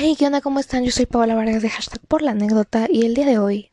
Hey, 0.00 0.14
¿qué 0.16 0.26
onda? 0.26 0.40
¿Cómo 0.40 0.60
están? 0.60 0.84
Yo 0.84 0.92
soy 0.92 1.06
Paola 1.06 1.34
Vargas 1.34 1.60
de 1.60 1.70
hashtag 1.70 1.98
por 2.06 2.22
la 2.22 2.30
anécdota 2.30 2.86
y 2.88 3.04
el 3.04 3.14
día 3.14 3.26
de 3.26 3.40
hoy 3.40 3.72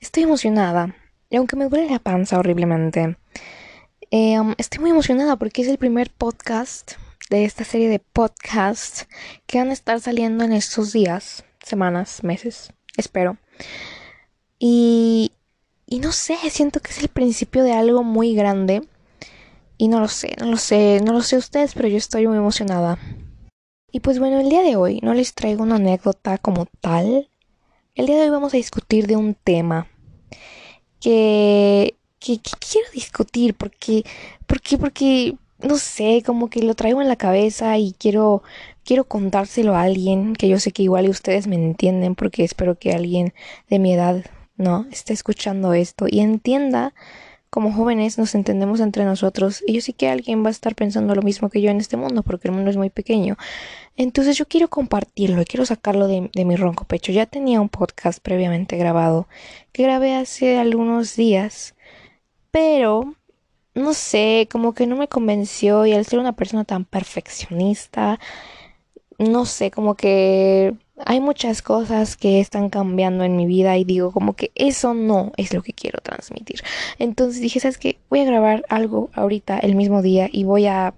estoy 0.00 0.24
emocionada. 0.24 0.96
Y 1.30 1.36
aunque 1.36 1.54
me 1.54 1.68
duele 1.68 1.88
la 1.88 2.00
panza 2.00 2.40
horriblemente, 2.40 3.16
eh, 4.10 4.40
um, 4.40 4.56
estoy 4.58 4.80
muy 4.80 4.90
emocionada 4.90 5.36
porque 5.36 5.62
es 5.62 5.68
el 5.68 5.78
primer 5.78 6.10
podcast 6.10 6.94
de 7.30 7.44
esta 7.44 7.62
serie 7.62 7.88
de 7.88 8.00
podcasts 8.00 9.06
que 9.46 9.58
van 9.58 9.70
a 9.70 9.74
estar 9.74 10.00
saliendo 10.00 10.42
en 10.42 10.52
estos 10.52 10.92
días, 10.92 11.44
semanas, 11.64 12.24
meses, 12.24 12.72
espero. 12.96 13.36
Y, 14.58 15.30
y 15.86 16.00
no 16.00 16.10
sé, 16.10 16.36
siento 16.50 16.80
que 16.80 16.90
es 16.90 16.98
el 16.98 17.10
principio 17.10 17.62
de 17.62 17.74
algo 17.74 18.02
muy 18.02 18.34
grande. 18.34 18.82
Y 19.76 19.86
no 19.86 20.00
lo 20.00 20.08
sé, 20.08 20.34
no 20.40 20.46
lo 20.46 20.56
sé, 20.56 21.00
no 21.04 21.12
lo 21.12 21.22
sé 21.22 21.36
ustedes, 21.36 21.74
pero 21.74 21.86
yo 21.86 21.96
estoy 21.96 22.26
muy 22.26 22.38
emocionada. 22.38 22.98
Y 23.90 24.00
pues 24.00 24.18
bueno, 24.18 24.38
el 24.40 24.50
día 24.50 24.62
de 24.62 24.76
hoy 24.76 25.00
no 25.02 25.14
les 25.14 25.34
traigo 25.34 25.62
una 25.62 25.76
anécdota 25.76 26.36
como 26.38 26.66
tal. 26.80 27.30
El 27.94 28.06
día 28.06 28.16
de 28.16 28.24
hoy 28.24 28.30
vamos 28.30 28.52
a 28.52 28.58
discutir 28.58 29.06
de 29.06 29.16
un 29.16 29.34
tema 29.34 29.86
que, 31.00 31.96
que, 32.18 32.38
quiero 32.38 32.90
discutir 32.92 33.54
porque, 33.54 34.04
porque, 34.46 34.76
porque, 34.76 35.36
no 35.60 35.78
sé, 35.78 36.22
como 36.24 36.50
que 36.50 36.62
lo 36.62 36.74
traigo 36.74 37.00
en 37.00 37.08
la 37.08 37.16
cabeza 37.16 37.78
y 37.78 37.92
quiero, 37.92 38.42
quiero 38.84 39.04
contárselo 39.04 39.74
a 39.74 39.82
alguien 39.82 40.34
que 40.34 40.48
yo 40.48 40.60
sé 40.60 40.72
que 40.72 40.82
igual 40.82 41.08
ustedes 41.08 41.46
me 41.46 41.56
entienden 41.56 42.14
porque 42.14 42.44
espero 42.44 42.78
que 42.78 42.92
alguien 42.92 43.32
de 43.70 43.78
mi 43.78 43.94
edad, 43.94 44.24
¿no? 44.56 44.86
esté 44.90 45.14
escuchando 45.14 45.72
esto 45.72 46.06
y 46.08 46.20
entienda 46.20 46.94
como 47.50 47.72
jóvenes 47.72 48.18
nos 48.18 48.34
entendemos 48.34 48.80
entre 48.80 49.04
nosotros 49.04 49.62
y 49.66 49.74
yo 49.74 49.80
sé 49.80 49.92
que 49.92 50.08
alguien 50.08 50.44
va 50.44 50.48
a 50.48 50.50
estar 50.50 50.74
pensando 50.74 51.14
lo 51.14 51.22
mismo 51.22 51.48
que 51.48 51.60
yo 51.60 51.70
en 51.70 51.78
este 51.78 51.96
mundo 51.96 52.22
porque 52.22 52.48
el 52.48 52.54
mundo 52.54 52.70
es 52.70 52.76
muy 52.76 52.90
pequeño. 52.90 53.36
Entonces 53.96 54.36
yo 54.36 54.46
quiero 54.46 54.68
compartirlo 54.68 55.42
y 55.42 55.44
quiero 55.44 55.66
sacarlo 55.66 56.06
de, 56.06 56.30
mi 56.44 56.56
ronco 56.56 56.84
pecho. 56.84 57.10
Ya 57.12 57.26
tenía 57.26 57.60
un 57.60 57.68
podcast 57.68 58.20
previamente 58.20 58.76
grabado 58.76 59.28
que 59.72 59.82
grabé 59.84 60.14
hace 60.14 60.58
algunos 60.58 61.16
días, 61.16 61.74
pero 62.50 63.14
no 63.74 63.94
sé, 63.94 64.48
como 64.50 64.74
que 64.74 64.86
no 64.86 64.96
me 64.96 65.08
convenció 65.08 65.86
y 65.86 65.92
al 65.94 66.04
ser 66.04 66.18
una 66.18 66.34
persona 66.34 66.64
tan 66.64 66.84
perfeccionista, 66.84 68.20
no 69.18 69.46
sé, 69.46 69.70
como 69.70 69.94
que 69.96 70.74
hay 71.04 71.20
muchas 71.20 71.62
cosas 71.62 72.16
que 72.16 72.40
están 72.40 72.70
cambiando 72.70 73.24
en 73.24 73.36
mi 73.36 73.46
vida 73.46 73.76
y 73.76 73.84
digo 73.84 74.12
como 74.12 74.34
que 74.34 74.50
eso 74.54 74.94
no 74.94 75.32
es 75.36 75.52
lo 75.52 75.62
que 75.62 75.72
quiero 75.72 76.00
transmitir. 76.00 76.62
Entonces 76.98 77.40
dije, 77.40 77.60
¿sabes 77.60 77.78
qué? 77.78 77.98
Voy 78.10 78.20
a 78.20 78.24
grabar 78.24 78.64
algo 78.68 79.10
ahorita 79.14 79.58
el 79.58 79.74
mismo 79.74 80.02
día 80.02 80.28
y 80.30 80.44
voy 80.44 80.66
a 80.66 80.94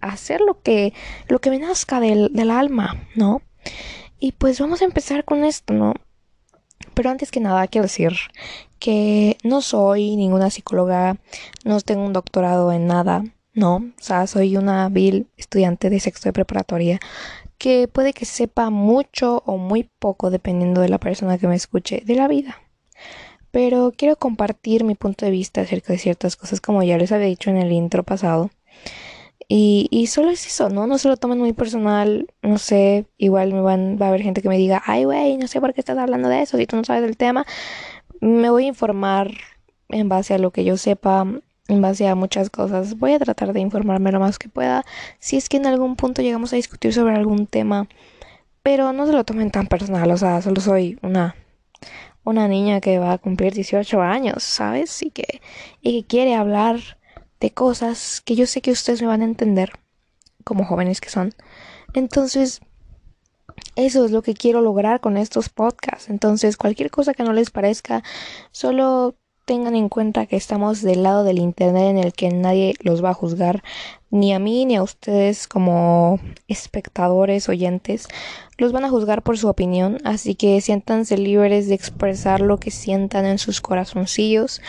hacer 0.00 0.40
lo 0.40 0.60
que, 0.62 0.92
lo 1.28 1.40
que 1.40 1.50
me 1.50 1.58
nazca 1.58 2.00
del, 2.00 2.32
del 2.32 2.50
alma, 2.50 3.06
¿no? 3.14 3.42
Y 4.18 4.32
pues 4.32 4.60
vamos 4.60 4.82
a 4.82 4.84
empezar 4.84 5.24
con 5.24 5.44
esto, 5.44 5.74
¿no? 5.74 5.94
Pero 6.94 7.10
antes 7.10 7.30
que 7.30 7.40
nada 7.40 7.66
quiero 7.68 7.84
decir 7.84 8.12
que 8.78 9.36
no 9.44 9.60
soy 9.60 10.16
ninguna 10.16 10.50
psicóloga, 10.50 11.16
no 11.64 11.80
tengo 11.80 12.04
un 12.04 12.12
doctorado 12.12 12.72
en 12.72 12.86
nada, 12.86 13.24
no, 13.54 13.76
o 13.76 14.02
sea, 14.02 14.26
soy 14.26 14.56
una 14.56 14.88
vil 14.88 15.28
estudiante 15.36 15.90
de 15.90 16.00
sexto 16.00 16.28
de 16.28 16.32
preparatoria 16.32 17.00
que 17.62 17.86
puede 17.86 18.12
que 18.12 18.24
sepa 18.24 18.70
mucho 18.70 19.40
o 19.46 19.56
muy 19.56 19.88
poco 20.00 20.30
dependiendo 20.30 20.80
de 20.80 20.88
la 20.88 20.98
persona 20.98 21.38
que 21.38 21.46
me 21.46 21.54
escuche 21.54 22.02
de 22.04 22.16
la 22.16 22.26
vida. 22.26 22.60
Pero 23.52 23.92
quiero 23.96 24.16
compartir 24.16 24.82
mi 24.82 24.96
punto 24.96 25.24
de 25.24 25.30
vista 25.30 25.60
acerca 25.60 25.92
de 25.92 26.00
ciertas 26.00 26.34
cosas 26.34 26.60
como 26.60 26.82
ya 26.82 26.98
les 26.98 27.12
había 27.12 27.28
dicho 27.28 27.50
en 27.50 27.58
el 27.58 27.70
intro 27.70 28.02
pasado. 28.02 28.50
Y, 29.46 29.86
y 29.92 30.08
solo 30.08 30.30
es 30.30 30.44
eso, 30.44 30.70
¿no? 30.70 30.88
No 30.88 30.98
se 30.98 31.06
lo 31.06 31.16
tomen 31.16 31.38
muy 31.38 31.52
personal, 31.52 32.26
no 32.42 32.58
sé, 32.58 33.06
igual 33.16 33.52
me 33.52 33.60
van, 33.60 33.96
va 33.96 34.06
a 34.06 34.08
haber 34.08 34.22
gente 34.22 34.42
que 34.42 34.48
me 34.48 34.58
diga, 34.58 34.82
ay, 34.84 35.04
güey, 35.04 35.36
no 35.36 35.46
sé 35.46 35.60
por 35.60 35.72
qué 35.72 35.82
estás 35.82 35.98
hablando 35.98 36.28
de 36.28 36.42
eso, 36.42 36.56
si 36.56 36.66
tú 36.66 36.74
no 36.74 36.82
sabes 36.82 37.02
del 37.02 37.16
tema. 37.16 37.46
Me 38.20 38.50
voy 38.50 38.64
a 38.64 38.68
informar 38.68 39.30
en 39.88 40.08
base 40.08 40.34
a 40.34 40.38
lo 40.38 40.50
que 40.50 40.64
yo 40.64 40.76
sepa, 40.76 41.28
en 41.68 41.80
base 41.80 42.08
a 42.08 42.14
muchas 42.14 42.50
cosas. 42.50 42.98
Voy 42.98 43.12
a 43.12 43.18
tratar 43.18 43.52
de 43.52 43.60
informarme 43.60 44.12
lo 44.12 44.20
más 44.20 44.38
que 44.38 44.48
pueda. 44.48 44.84
Si 45.18 45.36
es 45.36 45.48
que 45.48 45.56
en 45.58 45.66
algún 45.66 45.96
punto 45.96 46.22
llegamos 46.22 46.52
a 46.52 46.56
discutir 46.56 46.92
sobre 46.92 47.14
algún 47.14 47.46
tema. 47.46 47.88
Pero 48.62 48.92
no 48.92 49.06
se 49.06 49.12
lo 49.12 49.24
tomen 49.24 49.50
tan 49.50 49.66
personal. 49.66 50.10
O 50.10 50.16
sea, 50.16 50.40
solo 50.42 50.60
soy 50.60 50.98
una, 51.02 51.34
una 52.24 52.48
niña 52.48 52.80
que 52.80 52.98
va 52.98 53.12
a 53.12 53.18
cumplir 53.18 53.52
18 53.52 54.00
años, 54.00 54.42
¿sabes? 54.42 55.02
Y 55.02 55.10
que, 55.10 55.40
y 55.80 56.02
que 56.02 56.06
quiere 56.06 56.34
hablar 56.34 56.80
de 57.40 57.52
cosas 57.52 58.20
que 58.24 58.36
yo 58.36 58.46
sé 58.46 58.60
que 58.60 58.70
ustedes 58.70 59.02
me 59.02 59.08
van 59.08 59.22
a 59.22 59.26
entender. 59.26 59.72
Como 60.44 60.64
jóvenes 60.64 61.00
que 61.00 61.08
son. 61.08 61.34
Entonces, 61.94 62.60
eso 63.76 64.04
es 64.04 64.10
lo 64.10 64.22
que 64.22 64.34
quiero 64.34 64.60
lograr 64.60 65.00
con 65.00 65.16
estos 65.16 65.48
podcasts. 65.48 66.08
Entonces, 66.08 66.56
cualquier 66.56 66.90
cosa 66.90 67.14
que 67.14 67.22
no 67.22 67.32
les 67.32 67.50
parezca, 67.50 68.02
solo 68.50 69.16
tengan 69.44 69.74
en 69.74 69.88
cuenta 69.88 70.26
que 70.26 70.36
estamos 70.36 70.82
del 70.82 71.02
lado 71.02 71.24
del 71.24 71.38
Internet 71.38 71.84
en 71.84 71.98
el 71.98 72.12
que 72.12 72.30
nadie 72.30 72.74
los 72.80 73.02
va 73.02 73.10
a 73.10 73.14
juzgar, 73.14 73.62
ni 74.10 74.32
a 74.32 74.38
mí 74.38 74.64
ni 74.66 74.76
a 74.76 74.82
ustedes 74.82 75.48
como 75.48 76.20
espectadores, 76.48 77.48
oyentes, 77.48 78.08
los 78.58 78.72
van 78.72 78.84
a 78.84 78.90
juzgar 78.90 79.22
por 79.22 79.38
su 79.38 79.48
opinión, 79.48 79.98
así 80.04 80.34
que 80.34 80.60
siéntanse 80.60 81.16
libres 81.16 81.68
de 81.68 81.74
expresar 81.74 82.40
lo 82.40 82.58
que 82.58 82.70
sientan 82.70 83.26
en 83.26 83.38
sus 83.38 83.60
corazoncillos. 83.60 84.60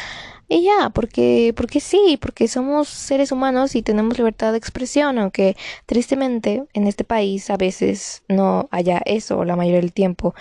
Y 0.50 0.64
ya, 0.64 0.90
porque, 0.90 1.54
porque 1.56 1.80
sí, 1.80 2.18
porque 2.22 2.48
somos 2.48 2.88
seres 2.88 3.32
humanos 3.32 3.76
y 3.76 3.82
tenemos 3.82 4.18
libertad 4.18 4.52
de 4.52 4.58
expresión, 4.58 5.18
aunque 5.18 5.56
tristemente 5.86 6.66
en 6.74 6.86
este 6.88 7.04
país 7.04 7.50
a 7.50 7.58
veces 7.58 8.24
no 8.28 8.68
haya 8.72 9.02
eso 9.06 9.46
la 9.46 9.56
mayoría 9.56 9.82
del 9.82 9.94
tiempo. 9.94 10.36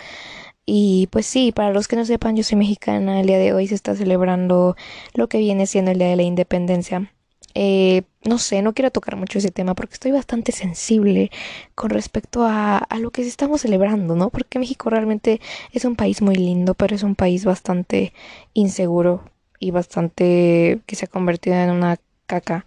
Y 0.65 1.09
pues 1.11 1.27
sí, 1.27 1.53
para 1.53 1.73
los 1.73 1.89
que 1.89 1.97
no 1.97 2.05
sepan, 2.05 2.37
yo 2.37 2.45
soy 2.45 2.57
mexicana. 2.59 3.21
El 3.21 3.27
día 3.27 3.39
de 3.39 3.53
hoy 3.53 3.67
se 3.67 3.75
está 3.75 3.97
celebrando 3.97 4.77
lo 5.15 5.29
que 5.29 5.39
viene 5.39 5.67
siendo 5.67 5.91
el 5.91 5.99
Día 5.99 6.09
de 6.09 6.17
la 6.17 6.23
Independencia. 6.23 7.13
Eh, 7.55 8.03
no 8.25 8.39
sé, 8.39 8.63
no 8.63 8.73
quiero 8.73 8.91
tocar 8.91 9.17
mucho 9.17 9.39
ese 9.39 9.51
tema 9.51 9.75
porque 9.75 9.95
estoy 9.95 10.13
bastante 10.13 10.53
sensible 10.53 11.31
con 11.75 11.91
respecto 11.91 12.45
a, 12.45 12.79
a 12.79 12.99
lo 12.99 13.11
que 13.11 13.23
estamos 13.23 13.63
celebrando, 13.63 14.15
¿no? 14.17 14.31
Porque 14.31 14.59
México 14.59 14.89
realmente 14.91 15.41
es 15.73 15.85
un 15.85 15.97
país 15.97 16.23
muy 16.23 16.37
lindo, 16.37 16.75
pero 16.75 16.95
es 16.95 17.03
un 17.03 17.15
país 17.17 17.45
bastante 17.45 18.15
inseguro 18.55 19.25
y 19.59 19.71
bastante 19.73 20.81
que 20.87 20.97
se 20.97 21.05
ha 21.07 21.09
convertido 21.09 21.57
en 21.57 21.71
una 21.71 21.99
caca. 22.27 22.65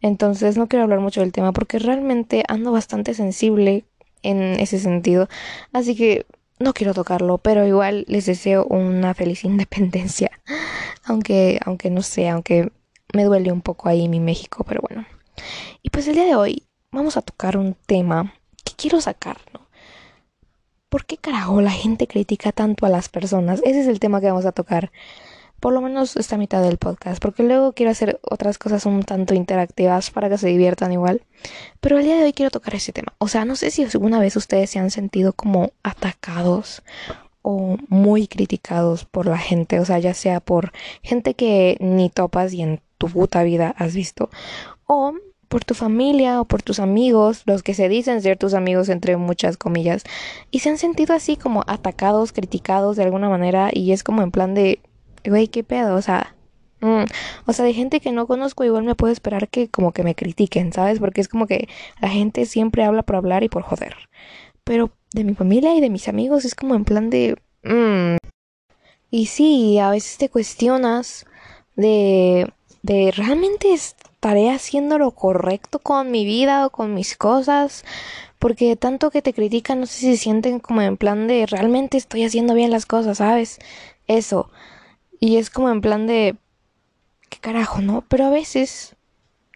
Entonces 0.00 0.56
no 0.56 0.68
quiero 0.68 0.84
hablar 0.84 1.00
mucho 1.00 1.20
del 1.20 1.32
tema 1.32 1.52
porque 1.52 1.78
realmente 1.78 2.44
ando 2.48 2.72
bastante 2.72 3.14
sensible 3.14 3.84
en 4.22 4.42
ese 4.60 4.78
sentido. 4.78 5.28
Así 5.72 5.96
que 5.96 6.26
no 6.60 6.74
quiero 6.74 6.94
tocarlo, 6.94 7.38
pero 7.38 7.66
igual 7.66 8.04
les 8.06 8.26
deseo 8.26 8.64
una 8.66 9.14
feliz 9.14 9.44
independencia. 9.44 10.30
Aunque, 11.04 11.58
aunque 11.64 11.90
no 11.90 12.02
sé, 12.02 12.28
aunque 12.28 12.70
me 13.12 13.24
duele 13.24 13.50
un 13.50 13.62
poco 13.62 13.88
ahí 13.88 14.08
mi 14.08 14.20
México, 14.20 14.64
pero 14.64 14.80
bueno. 14.88 15.06
Y 15.82 15.90
pues 15.90 16.06
el 16.06 16.14
día 16.14 16.26
de 16.26 16.36
hoy 16.36 16.62
vamos 16.92 17.16
a 17.16 17.22
tocar 17.22 17.56
un 17.56 17.74
tema 17.86 18.34
que 18.62 18.74
quiero 18.76 19.00
sacar, 19.00 19.38
¿no? 19.52 19.66
¿Por 20.88 21.06
qué 21.06 21.16
carajo 21.16 21.60
la 21.60 21.70
gente 21.70 22.06
critica 22.06 22.52
tanto 22.52 22.84
a 22.84 22.88
las 22.88 23.08
personas? 23.08 23.60
Ese 23.64 23.80
es 23.80 23.86
el 23.86 24.00
tema 24.00 24.20
que 24.20 24.26
vamos 24.26 24.44
a 24.44 24.52
tocar 24.52 24.90
por 25.60 25.74
lo 25.74 25.80
menos 25.82 26.16
esta 26.16 26.38
mitad 26.38 26.62
del 26.62 26.78
podcast, 26.78 27.22
porque 27.22 27.42
luego 27.42 27.72
quiero 27.72 27.92
hacer 27.92 28.18
otras 28.22 28.58
cosas 28.58 28.86
un 28.86 29.02
tanto 29.02 29.34
interactivas 29.34 30.10
para 30.10 30.28
que 30.28 30.38
se 30.38 30.48
diviertan 30.48 30.92
igual. 30.92 31.22
Pero 31.80 31.98
el 31.98 32.04
día 32.04 32.16
de 32.16 32.24
hoy 32.24 32.32
quiero 32.32 32.50
tocar 32.50 32.74
ese 32.74 32.92
tema. 32.92 33.12
O 33.18 33.28
sea, 33.28 33.44
no 33.44 33.56
sé 33.56 33.70
si 33.70 33.84
alguna 33.84 34.18
vez 34.18 34.36
ustedes 34.36 34.70
se 34.70 34.78
han 34.78 34.90
sentido 34.90 35.34
como 35.34 35.72
atacados 35.82 36.82
o 37.42 37.76
muy 37.88 38.26
criticados 38.26 39.04
por 39.04 39.26
la 39.26 39.38
gente, 39.38 39.80
o 39.80 39.84
sea, 39.84 39.98
ya 39.98 40.14
sea 40.14 40.40
por 40.40 40.72
gente 41.02 41.34
que 41.34 41.76
ni 41.80 42.10
topas 42.10 42.52
y 42.52 42.62
en 42.62 42.80
tu 42.98 43.08
puta 43.08 43.42
vida 43.42 43.74
has 43.78 43.94
visto, 43.94 44.28
o 44.86 45.14
por 45.48 45.64
tu 45.64 45.74
familia 45.74 46.40
o 46.40 46.44
por 46.44 46.62
tus 46.62 46.78
amigos, 46.78 47.42
los 47.46 47.62
que 47.62 47.74
se 47.74 47.88
dicen 47.88 48.22
ser 48.22 48.38
tus 48.38 48.54
amigos 48.54 48.88
entre 48.88 49.16
muchas 49.16 49.56
comillas, 49.56 50.04
y 50.50 50.60
se 50.60 50.68
han 50.68 50.78
sentido 50.78 51.14
así 51.14 51.36
como 51.36 51.64
atacados, 51.66 52.32
criticados 52.32 52.96
de 52.96 53.04
alguna 53.04 53.30
manera, 53.30 53.70
y 53.72 53.92
es 53.92 54.04
como 54.04 54.22
en 54.22 54.30
plan 54.30 54.54
de 54.54 54.80
güey, 55.24 55.48
qué 55.48 55.64
pedo, 55.64 55.96
o 55.96 56.02
sea, 56.02 56.34
mm, 56.80 57.04
o 57.46 57.52
sea, 57.52 57.64
de 57.64 57.74
gente 57.74 58.00
que 58.00 58.12
no 58.12 58.26
conozco 58.26 58.64
igual 58.64 58.84
me 58.84 58.94
puedo 58.94 59.12
esperar 59.12 59.48
que 59.48 59.68
como 59.68 59.92
que 59.92 60.02
me 60.02 60.14
critiquen, 60.14 60.72
¿sabes? 60.72 60.98
Porque 60.98 61.20
es 61.20 61.28
como 61.28 61.46
que 61.46 61.68
la 62.00 62.08
gente 62.08 62.46
siempre 62.46 62.84
habla 62.84 63.02
por 63.02 63.16
hablar 63.16 63.44
y 63.44 63.48
por 63.48 63.62
joder. 63.62 63.96
Pero 64.64 64.90
de 65.12 65.24
mi 65.24 65.34
familia 65.34 65.74
y 65.74 65.80
de 65.80 65.90
mis 65.90 66.08
amigos 66.08 66.44
es 66.44 66.54
como 66.54 66.74
en 66.74 66.84
plan 66.84 67.10
de... 67.10 67.36
Mm. 67.64 68.16
Y 69.10 69.26
sí, 69.26 69.78
a 69.78 69.90
veces 69.90 70.18
te 70.18 70.28
cuestionas 70.28 71.26
de... 71.76 72.52
de 72.82 73.12
realmente 73.16 73.72
estaré 73.72 74.50
haciendo 74.50 74.98
lo 74.98 75.12
correcto 75.12 75.78
con 75.80 76.10
mi 76.10 76.24
vida 76.24 76.66
o 76.66 76.70
con 76.70 76.94
mis 76.94 77.16
cosas. 77.16 77.84
Porque 78.38 78.76
tanto 78.76 79.10
que 79.10 79.22
te 79.22 79.34
critican, 79.34 79.80
no 79.80 79.86
sé 79.86 79.98
si 80.00 80.16
sienten 80.16 80.60
como 80.60 80.80
en 80.82 80.96
plan 80.96 81.26
de 81.28 81.46
realmente 81.46 81.98
estoy 81.98 82.24
haciendo 82.24 82.54
bien 82.54 82.70
las 82.70 82.86
cosas, 82.86 83.18
¿sabes? 83.18 83.58
Eso. 84.06 84.50
Y 85.20 85.36
es 85.36 85.50
como 85.50 85.70
en 85.70 85.80
plan 85.80 86.06
de... 86.06 86.36
¿Qué 87.28 87.38
carajo, 87.38 87.80
no? 87.80 88.02
Pero 88.08 88.24
a 88.24 88.30
veces 88.30 88.96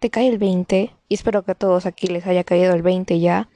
te 0.00 0.10
cae 0.10 0.28
el 0.28 0.38
20, 0.38 0.90
y 1.08 1.14
espero 1.14 1.44
que 1.44 1.52
a 1.52 1.54
todos 1.54 1.86
aquí 1.86 2.06
les 2.08 2.26
haya 2.26 2.44
caído 2.44 2.74
el 2.74 2.82
20 2.82 3.18
ya, 3.20 3.48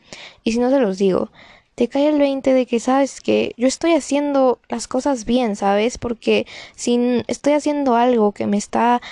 y 0.42 0.52
si 0.52 0.58
no 0.58 0.70
se 0.70 0.80
los 0.80 0.96
digo, 0.96 1.30
te 1.74 1.88
cae 1.88 2.08
el 2.08 2.18
20 2.18 2.54
de 2.54 2.64
que 2.64 2.80
sabes 2.80 3.20
que 3.20 3.52
yo 3.58 3.68
estoy 3.68 3.92
haciendo 3.92 4.58
las 4.68 4.88
cosas 4.88 5.26
bien, 5.26 5.56
¿sabes? 5.56 5.98
Porque 5.98 6.46
si 6.74 7.22
estoy 7.26 7.52
haciendo 7.52 7.96
algo 7.96 8.32
que 8.32 8.46
me 8.46 8.56
está 8.56 9.02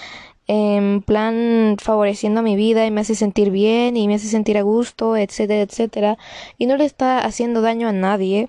en 0.49 1.03
plan 1.03 1.77
favoreciendo 1.79 2.41
a 2.41 2.43
mi 2.43 2.57
vida 2.57 2.87
y 2.87 2.91
me 2.91 3.03
hace 3.03 3.15
sentir 3.15 3.51
bien 3.51 3.97
y 3.97 4.09
me 4.09 4.15
hace 4.15 4.29
sentir 4.29 4.57
a 4.57 4.63
gusto, 4.63 5.17
etcétera, 5.17 5.61
etcétera, 5.61 6.19
y 6.57 6.67
no 6.67 6.77
le 6.77 6.87
está 6.87 7.19
haciendo 7.19 7.61
daño 7.61 7.87
a 7.87 7.93
nadie, 7.93 8.49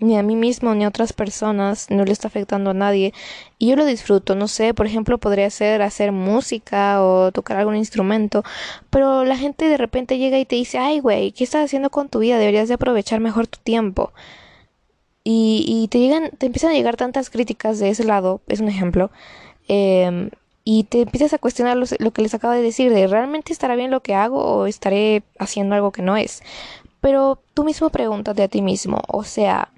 ni 0.00 0.16
a 0.16 0.22
mí 0.22 0.36
mismo 0.36 0.74
ni 0.74 0.84
a 0.84 0.88
otras 0.88 1.12
personas, 1.12 1.90
no 1.90 2.04
le 2.04 2.12
está 2.12 2.28
afectando 2.28 2.70
a 2.70 2.74
nadie. 2.74 3.12
Y 3.58 3.68
yo 3.68 3.76
lo 3.76 3.84
disfruto, 3.84 4.34
no 4.34 4.48
sé, 4.48 4.74
por 4.74 4.86
ejemplo, 4.86 5.18
podría 5.18 5.50
ser 5.50 5.82
hacer 5.82 6.12
música 6.12 7.02
o 7.02 7.32
tocar 7.32 7.56
algún 7.56 7.76
instrumento, 7.76 8.44
pero 8.90 9.24
la 9.24 9.36
gente 9.36 9.66
de 9.68 9.76
repente 9.76 10.18
llega 10.18 10.38
y 10.38 10.44
te 10.44 10.56
dice, 10.56 10.78
ay, 10.78 11.00
güey, 11.00 11.32
¿qué 11.32 11.44
estás 11.44 11.64
haciendo 11.64 11.90
con 11.90 12.08
tu 12.08 12.20
vida? 12.20 12.38
Deberías 12.38 12.68
de 12.68 12.74
aprovechar 12.74 13.20
mejor 13.20 13.46
tu 13.46 13.58
tiempo. 13.62 14.12
Y, 15.24 15.64
y 15.66 15.88
te 15.88 15.98
llegan, 15.98 16.30
te 16.38 16.46
empiezan 16.46 16.70
a 16.70 16.74
llegar 16.74 16.96
tantas 16.96 17.28
críticas 17.28 17.78
de 17.78 17.90
ese 17.90 18.04
lado, 18.04 18.40
es 18.48 18.60
un 18.60 18.68
ejemplo, 18.68 19.10
eh, 19.68 20.30
y 20.64 20.84
te 20.84 21.02
empiezas 21.02 21.34
a 21.34 21.38
cuestionar 21.38 21.76
lo, 21.76 21.86
lo 21.98 22.10
que 22.12 22.22
les 22.22 22.34
acabo 22.34 22.54
de 22.54 22.62
decir, 22.62 22.92
de 22.92 23.06
realmente 23.06 23.52
estará 23.52 23.74
bien 23.74 23.90
lo 23.90 24.00
que 24.00 24.14
hago 24.14 24.42
o 24.42 24.66
estaré 24.66 25.22
haciendo 25.38 25.74
algo 25.74 25.92
que 25.92 26.02
no 26.02 26.16
es. 26.16 26.42
Pero 27.00 27.40
tú 27.54 27.64
mismo 27.64 27.90
pregúntate 27.90 28.42
a 28.42 28.48
ti 28.48 28.62
mismo, 28.62 29.00
o 29.08 29.24
sea, 29.24 29.70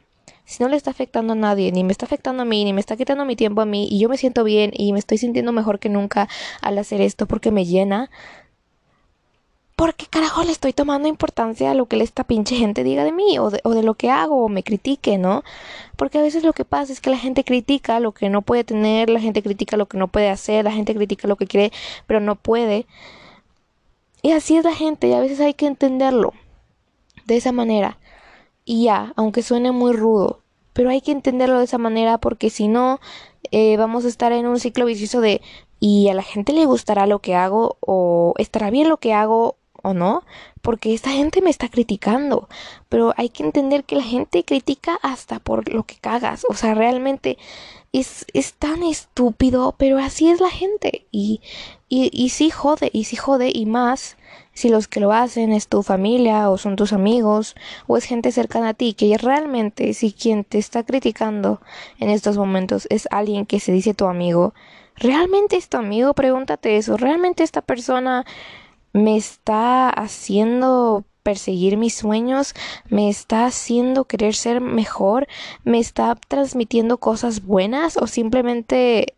si 0.50 0.60
no 0.64 0.68
le 0.68 0.76
está 0.76 0.90
afectando 0.90 1.34
a 1.34 1.36
nadie, 1.36 1.70
ni 1.70 1.84
me 1.84 1.92
está 1.92 2.06
afectando 2.06 2.42
a 2.42 2.44
mí, 2.44 2.64
ni 2.64 2.72
me 2.72 2.80
está 2.80 2.96
quitando 2.96 3.24
mi 3.24 3.36
tiempo 3.36 3.60
a 3.60 3.66
mí, 3.66 3.86
y 3.88 4.00
yo 4.00 4.08
me 4.08 4.16
siento 4.16 4.42
bien 4.42 4.72
y 4.74 4.92
me 4.92 4.98
estoy 4.98 5.16
sintiendo 5.16 5.52
mejor 5.52 5.78
que 5.78 5.88
nunca 5.88 6.28
al 6.60 6.76
hacer 6.78 7.00
esto 7.00 7.26
porque 7.26 7.52
me 7.52 7.66
llena, 7.66 8.10
¿por 9.76 9.94
qué 9.94 10.06
carajo 10.06 10.42
le 10.42 10.50
estoy 10.50 10.72
tomando 10.72 11.06
importancia 11.06 11.70
a 11.70 11.74
lo 11.74 11.86
que 11.86 12.02
esta 12.02 12.24
pinche 12.24 12.56
gente 12.56 12.82
diga 12.82 13.04
de 13.04 13.12
mí 13.12 13.38
o 13.38 13.50
de, 13.50 13.60
o 13.62 13.74
de, 13.74 13.84
lo 13.84 13.94
que 13.94 14.10
hago 14.10 14.44
o 14.44 14.48
me 14.48 14.64
critique, 14.64 15.18
¿no? 15.18 15.44
Porque 15.96 16.18
a 16.18 16.22
veces 16.22 16.42
lo 16.42 16.52
que 16.52 16.64
pasa 16.64 16.92
es 16.92 17.00
que 17.00 17.10
la 17.10 17.18
gente 17.18 17.44
critica 17.44 18.00
lo 18.00 18.10
que 18.10 18.28
no 18.28 18.42
puede 18.42 18.64
tener, 18.64 19.08
la 19.08 19.20
gente 19.20 19.44
critica 19.44 19.76
lo 19.76 19.86
que 19.86 19.98
no 19.98 20.08
puede 20.08 20.30
hacer, 20.30 20.64
la 20.64 20.72
gente 20.72 20.96
critica 20.96 21.28
lo 21.28 21.36
que 21.36 21.46
quiere 21.46 21.72
pero 22.08 22.18
no 22.18 22.34
puede. 22.34 22.86
Y 24.22 24.32
así 24.32 24.56
es 24.56 24.64
la 24.64 24.74
gente 24.74 25.06
y 25.06 25.12
a 25.12 25.20
veces 25.20 25.38
hay 25.38 25.54
que 25.54 25.66
entenderlo 25.66 26.34
de 27.26 27.36
esa 27.36 27.52
manera 27.52 27.98
y 28.70 28.84
ya, 28.84 29.12
aunque 29.16 29.42
suene 29.42 29.72
muy 29.72 29.92
rudo, 29.94 30.42
pero 30.74 30.90
hay 30.90 31.00
que 31.00 31.10
entenderlo 31.10 31.58
de 31.58 31.64
esa 31.64 31.76
manera 31.76 32.18
porque 32.18 32.50
si 32.50 32.68
no, 32.68 33.00
eh, 33.50 33.76
vamos 33.76 34.04
a 34.04 34.08
estar 34.08 34.30
en 34.30 34.46
un 34.46 34.60
ciclo 34.60 34.84
vicioso 34.84 35.20
de 35.20 35.40
y 35.80 36.06
a 36.06 36.14
la 36.14 36.22
gente 36.22 36.52
le 36.52 36.66
gustará 36.66 37.08
lo 37.08 37.18
que 37.18 37.34
hago 37.34 37.78
o 37.80 38.32
estará 38.38 38.70
bien 38.70 38.88
lo 38.88 38.98
que 38.98 39.12
hago 39.12 39.56
o 39.82 39.92
no, 39.92 40.22
porque 40.62 40.94
esta 40.94 41.10
gente 41.10 41.42
me 41.42 41.50
está 41.50 41.68
criticando, 41.68 42.48
pero 42.88 43.12
hay 43.16 43.30
que 43.30 43.42
entender 43.42 43.82
que 43.82 43.96
la 43.96 44.04
gente 44.04 44.44
critica 44.44 45.00
hasta 45.02 45.40
por 45.40 45.68
lo 45.68 45.82
que 45.82 45.96
cagas, 45.96 46.46
o 46.48 46.54
sea, 46.54 46.74
realmente 46.74 47.38
es, 47.92 48.24
es 48.34 48.52
tan 48.52 48.84
estúpido, 48.84 49.74
pero 49.78 49.98
así 49.98 50.30
es 50.30 50.40
la 50.40 50.50
gente. 50.50 51.08
Y, 51.10 51.40
y, 51.88 52.08
y 52.12 52.28
sí 52.28 52.50
jode, 52.50 52.88
y 52.92 53.02
sí 53.02 53.16
jode 53.16 53.50
y 53.52 53.66
más 53.66 54.16
si 54.60 54.68
los 54.68 54.88
que 54.88 55.00
lo 55.00 55.10
hacen 55.12 55.52
es 55.52 55.68
tu 55.68 55.82
familia 55.82 56.50
o 56.50 56.58
son 56.58 56.76
tus 56.76 56.92
amigos 56.92 57.54
o 57.86 57.96
es 57.96 58.04
gente 58.04 58.30
cercana 58.30 58.68
a 58.68 58.74
ti, 58.74 58.92
que 58.92 59.16
realmente 59.16 59.94
si 59.94 60.12
quien 60.12 60.44
te 60.44 60.58
está 60.58 60.82
criticando 60.84 61.62
en 61.98 62.10
estos 62.10 62.36
momentos 62.36 62.86
es 62.90 63.08
alguien 63.10 63.46
que 63.46 63.58
se 63.58 63.72
dice 63.72 63.94
tu 63.94 64.04
amigo, 64.04 64.52
¿realmente 64.96 65.56
es 65.56 65.70
tu 65.70 65.78
amigo? 65.78 66.12
Pregúntate 66.12 66.76
eso, 66.76 66.98
¿realmente 66.98 67.42
esta 67.42 67.62
persona 67.62 68.26
me 68.92 69.16
está 69.16 69.88
haciendo 69.88 71.06
perseguir 71.22 71.78
mis 71.78 71.94
sueños, 71.94 72.52
me 72.90 73.08
está 73.08 73.46
haciendo 73.46 74.04
querer 74.04 74.34
ser 74.34 74.60
mejor, 74.60 75.26
me 75.64 75.78
está 75.78 76.14
transmitiendo 76.28 76.98
cosas 76.98 77.46
buenas 77.46 77.96
o 77.96 78.06
simplemente 78.06 79.14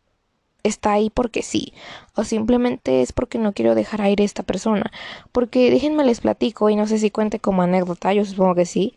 está 0.62 0.92
ahí 0.92 1.10
porque 1.10 1.42
sí, 1.42 1.72
o 2.14 2.24
simplemente 2.24 3.02
es 3.02 3.12
porque 3.12 3.38
no 3.38 3.52
quiero 3.52 3.74
dejar 3.74 4.02
aire 4.02 4.22
a 4.22 4.26
esta 4.26 4.42
persona. 4.42 4.90
Porque 5.32 5.70
déjenme 5.70 6.04
les 6.04 6.20
platico, 6.20 6.70
y 6.70 6.76
no 6.76 6.86
sé 6.86 6.98
si 6.98 7.10
cuente 7.10 7.40
como 7.40 7.62
anécdota, 7.62 8.12
yo 8.12 8.24
supongo 8.24 8.54
que 8.54 8.66
sí. 8.66 8.94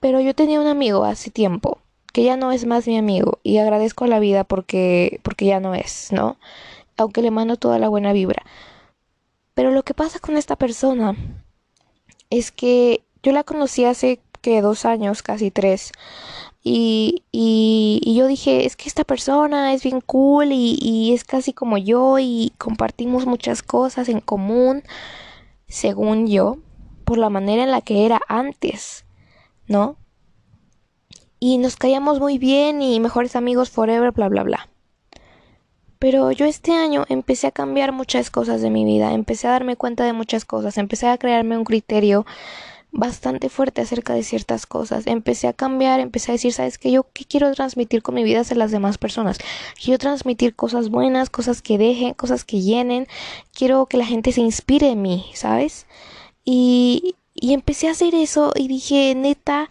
Pero 0.00 0.20
yo 0.20 0.34
tenía 0.34 0.60
un 0.60 0.66
amigo 0.66 1.04
hace 1.04 1.30
tiempo, 1.30 1.78
que 2.12 2.24
ya 2.24 2.36
no 2.36 2.52
es 2.52 2.66
más 2.66 2.86
mi 2.86 2.98
amigo, 2.98 3.38
y 3.42 3.58
agradezco 3.58 4.04
a 4.04 4.08
la 4.08 4.20
vida 4.20 4.44
porque, 4.44 5.20
porque 5.22 5.46
ya 5.46 5.60
no 5.60 5.74
es, 5.74 6.12
¿no? 6.12 6.36
Aunque 6.96 7.22
le 7.22 7.30
mando 7.30 7.56
toda 7.56 7.78
la 7.78 7.88
buena 7.88 8.12
vibra. 8.12 8.42
Pero 9.54 9.70
lo 9.72 9.82
que 9.82 9.94
pasa 9.94 10.20
con 10.20 10.36
esta 10.36 10.56
persona 10.56 11.16
es 12.30 12.52
que 12.52 13.02
yo 13.22 13.32
la 13.32 13.44
conocí 13.44 13.84
hace 13.84 14.20
que 14.40 14.62
dos 14.62 14.84
años, 14.84 15.22
casi 15.22 15.50
tres. 15.50 15.92
Y, 16.70 17.24
y, 17.32 18.14
yo 18.14 18.26
dije, 18.26 18.66
es 18.66 18.76
que 18.76 18.90
esta 18.90 19.04
persona 19.04 19.72
es 19.72 19.82
bien 19.82 20.02
cool 20.02 20.52
y, 20.52 20.76
y 20.78 21.14
es 21.14 21.24
casi 21.24 21.54
como 21.54 21.78
yo 21.78 22.18
y 22.18 22.52
compartimos 22.58 23.24
muchas 23.24 23.62
cosas 23.62 24.10
en 24.10 24.20
común, 24.20 24.82
según 25.66 26.26
yo, 26.26 26.58
por 27.04 27.16
la 27.16 27.30
manera 27.30 27.62
en 27.62 27.70
la 27.70 27.80
que 27.80 28.04
era 28.04 28.20
antes, 28.28 29.06
¿no? 29.66 29.96
Y 31.40 31.56
nos 31.56 31.76
caíamos 31.76 32.20
muy 32.20 32.36
bien 32.36 32.82
y 32.82 33.00
mejores 33.00 33.34
amigos 33.34 33.70
forever, 33.70 34.12
bla, 34.12 34.28
bla, 34.28 34.42
bla. 34.42 34.68
Pero 35.98 36.32
yo 36.32 36.44
este 36.44 36.72
año 36.72 37.06
empecé 37.08 37.46
a 37.46 37.52
cambiar 37.52 37.92
muchas 37.92 38.30
cosas 38.30 38.60
de 38.60 38.68
mi 38.68 38.84
vida, 38.84 39.14
empecé 39.14 39.48
a 39.48 39.52
darme 39.52 39.76
cuenta 39.76 40.04
de 40.04 40.12
muchas 40.12 40.44
cosas, 40.44 40.76
empecé 40.76 41.08
a 41.08 41.16
crearme 41.16 41.56
un 41.56 41.64
criterio 41.64 42.26
bastante 42.90 43.48
fuerte 43.48 43.80
acerca 43.80 44.14
de 44.14 44.22
ciertas 44.22 44.66
cosas. 44.66 45.06
Empecé 45.06 45.48
a 45.48 45.52
cambiar, 45.52 46.00
empecé 46.00 46.32
a 46.32 46.34
decir, 46.34 46.52
¿sabes 46.52 46.78
qué? 46.78 46.90
Yo 46.90 47.06
qué 47.12 47.24
quiero 47.24 47.52
transmitir 47.54 48.02
con 48.02 48.14
mi 48.14 48.24
vida 48.24 48.42
a 48.48 48.54
las 48.54 48.70
demás 48.70 48.98
personas. 48.98 49.38
Quiero 49.82 49.98
transmitir 49.98 50.54
cosas 50.54 50.88
buenas, 50.88 51.30
cosas 51.30 51.62
que 51.62 51.78
dejen, 51.78 52.14
cosas 52.14 52.44
que 52.44 52.60
llenen. 52.60 53.06
Quiero 53.52 53.86
que 53.86 53.96
la 53.96 54.06
gente 54.06 54.32
se 54.32 54.40
inspire 54.40 54.90
en 54.90 55.02
mí, 55.02 55.26
¿sabes? 55.34 55.86
Y, 56.44 57.16
y 57.34 57.52
empecé 57.52 57.88
a 57.88 57.92
hacer 57.92 58.14
eso 58.14 58.52
y 58.56 58.68
dije, 58.68 59.14
neta, 59.14 59.68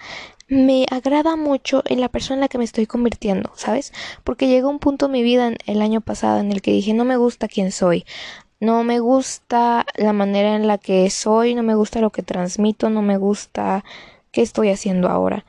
me 0.48 0.86
agrada 0.90 1.36
mucho 1.36 1.84
en 1.86 2.00
la 2.00 2.10
persona 2.10 2.36
en 2.36 2.42
la 2.42 2.48
que 2.48 2.58
me 2.58 2.64
estoy 2.64 2.86
convirtiendo, 2.86 3.52
¿sabes? 3.56 3.94
Porque 4.24 4.48
llegó 4.48 4.69
un 4.69 4.80
punto 4.80 5.08
en 5.08 5.12
mi 5.12 5.24
vida 5.24 5.52
el 5.66 5.81
año 5.81 6.02
pasado 6.02 6.40
en 6.40 6.52
el 6.52 6.62
que 6.62 6.72
dije, 6.72 6.94
no 6.94 7.04
me 7.04 7.18
gusta 7.18 7.48
quién 7.48 7.72
soy, 7.72 8.06
no 8.59 8.83
me 8.83 9.00
gusta 9.00 9.86
la 9.95 10.13
manera 10.13 10.56
en 10.56 10.68
la 10.68 10.77
que 10.77 11.09
soy, 11.09 11.56
no 11.56 11.63
me 11.63 11.75
gusta 11.75 12.01
lo 12.01 12.12
que 12.12 12.24
transmito, 12.24 12.89
no 12.89 13.01
me 13.01 13.18
gusta 13.18 13.83
qué 14.31 14.42
estoy 14.42 14.69
haciendo 14.69 15.09
ahora. 15.09 15.45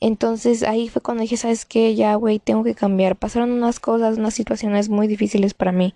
Entonces 0.00 0.62
ahí 0.62 0.88
fue 0.88 1.02
cuando 1.02 1.22
dije, 1.22 1.36
¿sabes 1.36 1.64
qué? 1.64 1.94
Ya, 1.94 2.14
güey, 2.14 2.38
tengo 2.38 2.62
que 2.64 2.74
cambiar. 2.74 3.16
Pasaron 3.16 3.50
unas 3.50 3.80
cosas, 3.80 4.18
unas 4.18 4.34
situaciones 4.34 4.88
muy 4.88 5.08
difíciles 5.08 5.54
para 5.54 5.72
mí 5.72 5.94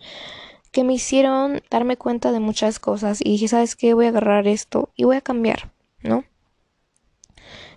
que 0.73 0.85
me 0.85 0.95
hicieron 0.95 1.63
darme 1.71 1.97
cuenta 1.99 2.33
de 2.33 2.41
muchas 2.41 2.79
cosas 2.79 3.21
y 3.21 3.33
dije, 3.33 3.47
¿sabes 3.47 3.77
qué? 3.77 3.95
Voy 3.95 4.07
a 4.07 4.09
agarrar 4.09 4.49
esto 4.49 4.91
y 4.97 5.05
voy 5.05 5.17
a 5.17 5.21
cambiar, 5.21 5.71
¿no? 6.03 6.25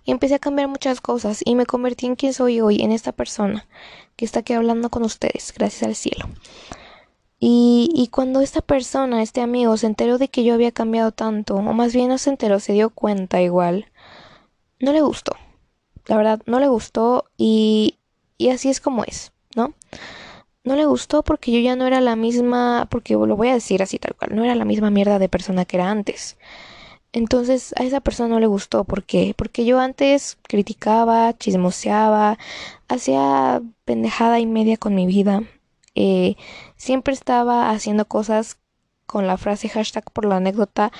Y 0.05 0.11
empecé 0.11 0.35
a 0.35 0.39
cambiar 0.39 0.69
muchas 0.69 1.01
cosas 1.01 1.41
y 1.43 1.55
me 1.55 1.65
convertí 1.65 2.05
en 2.05 2.15
quien 2.15 2.33
soy 2.33 2.61
hoy, 2.61 2.81
en 2.81 2.91
esta 2.91 3.11
persona 3.11 3.67
que 4.15 4.23
está 4.23 4.39
aquí 4.39 4.53
hablando 4.53 4.89
con 4.89 5.03
ustedes, 5.03 5.53
gracias 5.55 5.83
al 5.83 5.95
cielo. 5.95 6.29
Y, 7.39 7.91
y, 7.93 8.07
cuando 8.07 8.41
esta 8.41 8.61
persona, 8.61 9.21
este 9.21 9.41
amigo, 9.41 9.75
se 9.77 9.87
enteró 9.87 10.17
de 10.17 10.29
que 10.29 10.43
yo 10.43 10.53
había 10.53 10.71
cambiado 10.71 11.11
tanto, 11.11 11.55
o 11.55 11.61
más 11.61 11.93
bien 11.93 12.09
no 12.09 12.17
se 12.17 12.29
enteró, 12.29 12.59
se 12.59 12.73
dio 12.73 12.89
cuenta 12.89 13.41
igual, 13.41 13.87
no 14.79 14.93
le 14.93 15.01
gustó. 15.01 15.33
La 16.07 16.17
verdad, 16.17 16.41
no 16.45 16.59
le 16.59 16.67
gustó 16.67 17.25
y, 17.37 17.97
y 18.37 18.49
así 18.49 18.69
es 18.69 18.79
como 18.79 19.03
es, 19.03 19.33
¿no? 19.55 19.73
No 20.63 20.75
le 20.75 20.85
gustó 20.85 21.23
porque 21.23 21.51
yo 21.51 21.59
ya 21.59 21.75
no 21.75 21.85
era 21.85 22.01
la 22.01 22.15
misma, 22.15 22.87
porque 22.89 23.13
lo 23.13 23.35
voy 23.35 23.49
a 23.49 23.53
decir 23.53 23.83
así 23.83 23.99
tal 23.99 24.15
cual, 24.15 24.35
no 24.35 24.43
era 24.43 24.55
la 24.55 24.65
misma 24.65 24.89
mierda 24.89 25.19
de 25.19 25.29
persona 25.29 25.65
que 25.65 25.77
era 25.77 25.91
antes. 25.91 26.37
Entonces 27.13 27.73
a 27.77 27.83
esa 27.83 28.01
persona 28.01 28.29
no 28.29 28.39
le 28.39 28.47
gustó, 28.47 28.83
¿por 28.83 29.03
qué? 29.03 29.33
Porque 29.37 29.65
yo 29.65 29.79
antes 29.79 30.37
criticaba, 30.43 31.37
chismoseaba, 31.37 32.37
hacía 32.87 33.61
pendejada 33.85 34.39
y 34.39 34.45
media 34.45 34.77
con 34.77 34.95
mi 34.95 35.05
vida, 35.05 35.43
eh, 35.95 36.35
siempre 36.75 37.13
estaba 37.13 37.71
haciendo 37.71 38.05
cosas 38.05 38.57
con 39.05 39.27
la 39.27 39.37
frase 39.37 39.69
hashtag 39.69 40.11
por 40.11 40.25
la 40.25 40.37
anécdota 40.37 40.91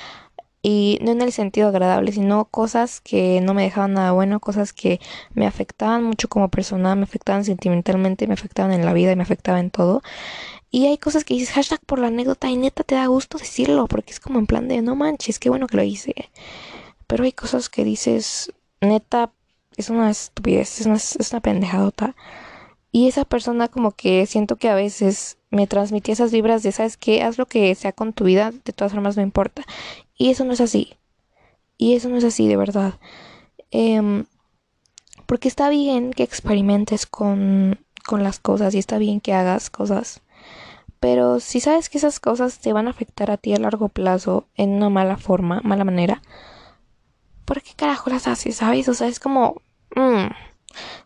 y 0.68 0.98
no 1.04 1.12
en 1.12 1.22
el 1.22 1.32
sentido 1.32 1.68
agradable, 1.68 2.12
sino 2.12 2.46
cosas 2.46 3.00
que 3.00 3.40
no 3.40 3.54
me 3.54 3.62
dejaban 3.62 3.94
nada 3.94 4.14
bueno, 4.14 4.40
cosas 4.40 4.74
que 4.74 5.00
me 5.36 5.46
afectaban 5.46 6.04
mucho 6.04 6.28
como 6.28 6.50
persona, 6.50 6.96
me 6.96 7.04
afectaban 7.04 7.46
sentimentalmente, 7.46 8.26
me 8.26 8.34
afectaban 8.34 8.74
en 8.74 8.84
la 8.84 8.94
vida 8.94 9.12
y 9.12 9.16
me 9.16 9.22
afectaban 9.22 9.66
en 9.66 9.70
todo. 9.70 10.02
Y 10.72 10.88
hay 10.88 10.98
cosas 10.98 11.24
que 11.24 11.36
dices 11.36 11.52
hashtag 11.52 11.82
por 11.86 12.00
la 12.00 12.08
anécdota 12.08 12.50
y 12.50 12.58
neta 12.58 12.84
te 12.84 12.96
da 12.96 13.06
gusto 13.06 13.38
decirlo, 13.38 13.86
porque 13.88 14.12
es 14.12 14.20
como 14.20 14.40
en 14.40 14.48
plan 14.48 14.68
de 14.68 14.82
no 14.82 14.96
manches, 14.96 15.38
qué 15.38 15.50
bueno 15.50 15.68
que 15.68 15.78
lo 15.78 15.84
hice. 15.84 16.16
Pero 17.06 17.26
hay 17.26 17.32
cosas 17.32 17.70
que 17.70 17.84
dices, 17.84 18.52
neta, 18.82 19.32
es 19.78 19.92
una 19.92 20.10
estupidez, 20.10 20.82
es 20.82 20.88
una, 20.88 20.96
es 20.96 21.32
una 21.32 21.42
pendejadota. 21.42 22.16
Y 22.96 23.10
esa 23.10 23.26
persona 23.26 23.68
como 23.68 23.92
que 23.92 24.26
siento 24.26 24.56
que 24.56 24.70
a 24.70 24.74
veces 24.74 25.38
me 25.50 25.68
transmitía 25.68 26.14
esas 26.14 26.32
vibras 26.32 26.64
de, 26.64 26.72
¿sabes 26.72 26.96
qué? 26.96 27.24
Haz 27.24 27.38
lo 27.38 27.46
que 27.46 27.76
sea 27.76 27.92
con 27.92 28.14
tu 28.14 28.24
vida, 28.24 28.52
de 28.52 28.72
todas 28.72 28.94
formas 28.94 29.18
no 29.18 29.22
importa. 29.22 29.64
Y 30.18 30.30
eso 30.30 30.46
no 30.46 30.54
es 30.54 30.62
así. 30.62 30.94
Y 31.78 31.96
eso 31.96 32.08
no 32.08 32.16
es 32.16 32.24
así, 32.24 32.48
de 32.48 32.56
verdad. 32.56 32.94
Em, 33.70 34.24
porque 35.26 35.50
está 35.50 35.68
bien 35.68 36.14
que 36.14 36.24
experimentes 36.24 37.06
con, 37.06 37.80
con 38.08 38.24
las 38.24 38.40
cosas 38.40 38.74
y 38.74 38.78
está 38.78 38.98
bien 38.98 39.20
que 39.20 39.34
hagas 39.34 39.70
cosas. 39.70 40.22
Pero 41.02 41.42
si 41.42 41.60
sabes 41.60 41.90
que 41.90 41.98
esas 41.98 42.22
cosas 42.22 42.60
te 42.60 42.72
van 42.72 42.88
a 42.88 42.92
afectar 42.92 43.30
a 43.30 43.36
ti 43.36 43.54
a 43.54 43.60
largo 43.60 43.90
plazo 43.90 44.48
en 44.56 44.70
una 44.70 44.90
mala 44.90 45.18
forma, 45.18 45.60
mala 45.66 45.84
manera, 45.84 46.22
¿por 47.44 47.62
qué 47.62 47.74
carajo 47.76 48.10
las 48.10 48.30
haces? 48.30 48.56
¿Sabes? 48.56 48.88
O 48.88 48.94
sea, 48.94 49.10
es 49.10 49.20
como... 49.20 49.62
Mm, 49.98 50.28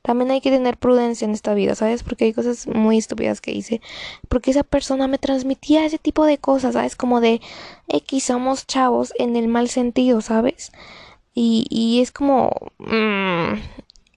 también 0.01 0.31
hay 0.31 0.41
que 0.41 0.51
tener 0.51 0.77
prudencia 0.77 1.25
en 1.25 1.31
esta 1.31 1.53
vida, 1.53 1.75
¿sabes? 1.75 2.03
Porque 2.03 2.25
hay 2.25 2.33
cosas 2.33 2.67
muy 2.67 2.97
estúpidas 2.97 3.41
que 3.41 3.51
hice. 3.51 3.81
Porque 4.27 4.51
esa 4.51 4.63
persona 4.63 5.07
me 5.07 5.17
transmitía 5.17 5.85
ese 5.85 5.97
tipo 5.97 6.25
de 6.25 6.37
cosas, 6.37 6.73
¿sabes? 6.73 6.95
Como 6.95 7.21
de 7.21 7.41
X 7.87 8.25
somos 8.25 8.67
chavos 8.67 9.13
en 9.17 9.35
el 9.35 9.47
mal 9.47 9.69
sentido, 9.69 10.21
¿sabes? 10.21 10.71
Y, 11.33 11.65
y 11.69 12.01
es 12.01 12.11
como... 12.11 12.51
Mm. 12.79 13.59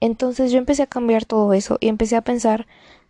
Entonces 0.01 0.51
yo 0.51 0.59
empecé 0.59 0.83
a 0.83 0.89
cambiar 0.89 1.25
todo 1.25 1.53
eso 1.53 1.79
y 1.81 1.87
empecé 1.87 2.17
a 2.17 2.23
pensar 2.23 2.67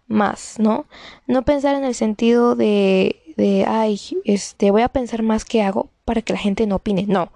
más, 0.09 0.59
¿no? 0.59 0.87
No 1.27 1.43
pensar 1.43 1.75
en 1.75 1.85
el 1.85 1.95
sentido 1.95 2.55
de, 2.55 3.23
de, 3.37 3.65
ay, 3.67 3.99
este, 4.25 4.71
voy 4.71 4.83
a 4.83 4.89
pensar 4.89 5.23
más 5.23 5.45
qué 5.45 5.63
hago 5.63 5.89
para 6.05 6.23
que 6.23 6.33
la 6.33 6.39
gente 6.39 6.67
no 6.67 6.77
opine. 6.77 7.07
No. 7.09 7.33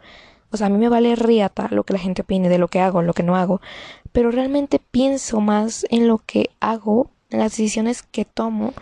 O 0.51 0.57
sea, 0.57 0.69
a 0.69 0.71
mí 0.71 0.79
me 0.79 0.89
vale 0.89 1.17
riata 1.17 1.69
lo 1.71 1.85
que 1.85 1.93
la 1.93 1.99
gente 1.99 2.23
opine 2.23 2.49
de 2.49 2.59
lo 2.59 2.69
que 2.69 2.81
hago, 2.81 3.03
lo 3.03 3.13
que 3.13 3.23
no 3.23 3.37
hago 3.37 3.61
pero 4.17 4.31
realmente 4.31 4.79
pienso 4.79 5.43
más 5.43 5.85
en 5.91 6.09
lo 6.09 6.17
que 6.17 6.49
hago, 6.59 7.11
en 7.29 7.41
las 7.41 7.53
decisiones 7.53 8.03
que 8.03 8.25
tomo, 8.25 8.73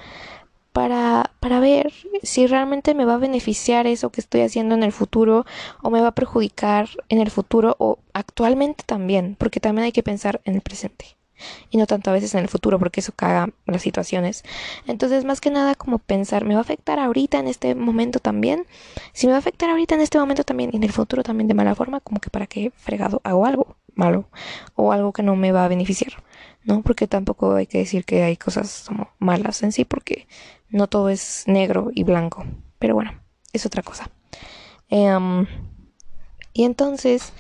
para, 0.72 1.32
para 1.40 1.58
ver 1.58 1.92
si 2.22 2.46
realmente 2.46 2.94
me 2.94 3.04
va 3.04 3.14
a 3.14 3.18
beneficiar 3.18 3.88
eso 3.88 4.10
que 4.10 4.20
estoy 4.20 4.42
haciendo 4.42 4.76
en 4.76 4.84
el 4.84 4.92
futuro 4.92 5.44
o 5.82 5.90
me 5.90 6.00
va 6.00 6.06
a 6.06 6.14
perjudicar 6.14 6.88
en 7.08 7.18
el 7.18 7.32
futuro 7.32 7.74
o 7.80 7.98
actualmente 8.12 8.84
también, 8.86 9.34
porque 9.36 9.58
también 9.58 9.86
hay 9.86 9.92
que 9.92 10.04
pensar 10.04 10.40
en 10.44 10.54
el 10.54 10.60
presente 10.60 11.16
y 11.70 11.78
no 11.78 11.86
tanto 11.86 12.10
a 12.10 12.12
veces 12.12 12.34
en 12.34 12.40
el 12.40 12.48
futuro 12.48 12.78
porque 12.78 13.00
eso 13.00 13.12
caga 13.14 13.50
las 13.66 13.82
situaciones. 13.82 14.44
Entonces, 14.86 15.24
más 15.24 15.40
que 15.40 15.50
nada 15.50 15.74
como 15.74 15.98
pensar, 15.98 16.44
¿me 16.44 16.54
va 16.54 16.60
a 16.60 16.62
afectar 16.62 16.98
ahorita 16.98 17.38
en 17.38 17.48
este 17.48 17.74
momento 17.74 18.18
también? 18.20 18.66
Si 19.12 19.26
me 19.26 19.32
va 19.32 19.36
a 19.36 19.40
afectar 19.40 19.70
ahorita 19.70 19.94
en 19.94 20.00
este 20.00 20.18
momento 20.18 20.44
también 20.44 20.70
y 20.72 20.76
en 20.76 20.84
el 20.84 20.92
futuro 20.92 21.22
también 21.22 21.48
de 21.48 21.54
mala 21.54 21.74
forma, 21.74 22.00
como 22.00 22.20
que 22.20 22.30
para 22.30 22.46
qué 22.46 22.72
fregado 22.76 23.20
hago 23.24 23.46
algo 23.46 23.76
malo 23.94 24.28
o 24.74 24.92
algo 24.92 25.12
que 25.12 25.22
no 25.22 25.36
me 25.36 25.52
va 25.52 25.64
a 25.64 25.68
beneficiar, 25.68 26.22
¿no? 26.64 26.82
Porque 26.82 27.06
tampoco 27.06 27.54
hay 27.54 27.66
que 27.66 27.78
decir 27.78 28.04
que 28.04 28.22
hay 28.22 28.36
cosas 28.36 28.84
como 28.88 29.10
malas 29.18 29.62
en 29.62 29.72
sí, 29.72 29.84
porque 29.84 30.26
no 30.68 30.88
todo 30.88 31.08
es 31.08 31.44
negro 31.46 31.90
y 31.94 32.04
blanco. 32.04 32.44
Pero 32.78 32.94
bueno, 32.94 33.12
es 33.52 33.66
otra 33.66 33.82
cosa. 33.82 34.10
Em, 34.88 35.46
y 36.52 36.64
entonces, 36.64 37.32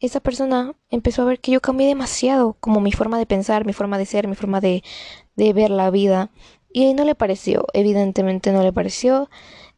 esa 0.00 0.20
persona 0.20 0.74
empezó 0.90 1.22
a 1.22 1.26
ver 1.26 1.40
que 1.40 1.52
yo 1.52 1.60
cambié 1.60 1.86
demasiado, 1.86 2.56
como 2.60 2.80
mi 2.80 2.92
forma 2.92 3.18
de 3.18 3.26
pensar, 3.26 3.64
mi 3.64 3.72
forma 3.72 3.98
de 3.98 4.06
ser, 4.06 4.28
mi 4.28 4.34
forma 4.34 4.60
de, 4.60 4.82
de 5.36 5.52
ver 5.52 5.70
la 5.70 5.90
vida. 5.90 6.30
Y 6.72 6.94
no 6.94 7.04
le 7.04 7.14
pareció, 7.14 7.66
evidentemente 7.72 8.52
no 8.52 8.62
le 8.62 8.72
pareció. 8.72 9.30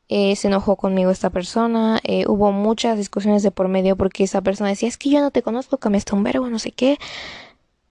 Eh, 0.09 0.37
se 0.37 0.49
enojó 0.49 0.77
conmigo 0.77 1.11
esta 1.11 1.31
persona, 1.31 2.01
eh, 2.05 2.27
hubo 2.29 2.53
muchas 2.53 2.97
discusiones 2.97 3.43
de 3.43 3.51
por 3.51 3.67
medio 3.69 3.97
porque 3.97 4.23
esa 4.25 4.41
persona 4.41 4.71
decía, 4.71 4.89
es 4.89 4.99
que 4.99 5.11
yo 5.11 5.21
no 5.21 5.33
te 5.33 5.43
conozco, 5.43 5.79
cambiaste 5.79 6.15
un 6.15 6.23
verbo, 6.23 6.49
no 6.49 6.59
sé 6.61 6.71
qué. 6.73 6.99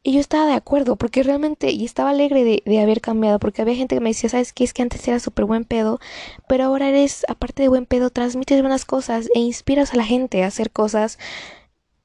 Y 0.01 0.13
yo 0.13 0.19
estaba 0.19 0.45
de 0.45 0.53
acuerdo, 0.53 0.97
porque 0.97 1.23
realmente, 1.23 1.71
y 1.71 1.83
estaba 1.83 2.11
alegre 2.11 2.43
de, 2.43 2.61
de 2.65 2.79
haber 2.79 3.01
cambiado, 3.01 3.39
porque 3.39 3.63
había 3.63 3.75
gente 3.75 3.95
que 3.95 4.01
me 4.01 4.11
decía, 4.11 4.29
¿sabes 4.29 4.53
qué? 4.53 4.63
Es 4.63 4.71
que 4.73 4.83
antes 4.83 5.05
era 5.07 5.19
súper 5.19 5.45
buen 5.45 5.65
pedo, 5.65 5.99
pero 6.47 6.65
ahora 6.65 6.89
eres, 6.89 7.25
aparte 7.27 7.63
de 7.63 7.69
buen 7.69 7.87
pedo, 7.87 8.11
transmites 8.11 8.61
buenas 8.61 8.85
cosas 8.85 9.29
e 9.33 9.39
inspiras 9.39 9.93
a 9.93 9.97
la 9.97 10.05
gente 10.05 10.43
a 10.43 10.47
hacer 10.47 10.71
cosas 10.71 11.17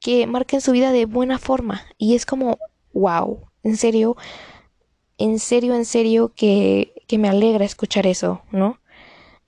que 0.01 0.27
marquen 0.27 0.61
su 0.61 0.73
vida 0.73 0.93
de 0.93 1.07
buena 1.07 1.39
forma. 1.39 1.83
Y 1.99 2.15
es 2.15 2.27
como, 2.27 2.59
wow, 2.93 3.47
en 3.63 3.77
serio, 3.77 4.17
en 5.19 5.39
serio, 5.39 5.75
en 5.75 5.85
serio, 5.85 6.33
que, 6.35 7.05
que 7.07 7.19
me 7.19 7.29
alegra 7.29 7.65
escuchar 7.65 8.07
eso, 8.07 8.43
¿no? 8.51 8.79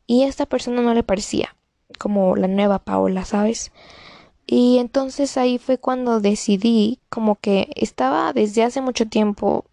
Y 0.07 0.25
esta 0.25 0.47
persona 0.47 0.83
no 0.83 0.95
le 0.95 1.03
parecía 1.03 1.57
como 1.99 2.37
la 2.37 2.49
nueva 2.49 2.79
Paola, 2.81 3.25
¿sabes? 3.25 3.73
Y 4.47 4.79
entonces 4.79 5.37
ahí 5.37 5.59
fue 5.59 5.79
cuando 5.79 6.21
decidí 6.21 7.01
como 7.09 7.37
que 7.37 7.71
estaba 7.77 8.33
desde 8.33 8.65
hace 8.65 8.81
mucho 8.81 9.07
tiempo 9.07 9.65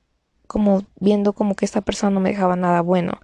como 0.48 0.83
viendo 1.00 1.33
como 1.33 1.55
que 1.55 1.65
esta 1.65 1.81
persona 1.81 2.12
no 2.12 2.19
me 2.19 2.29
dejaba 2.29 2.55
nada 2.55 2.81
bueno, 2.81 3.19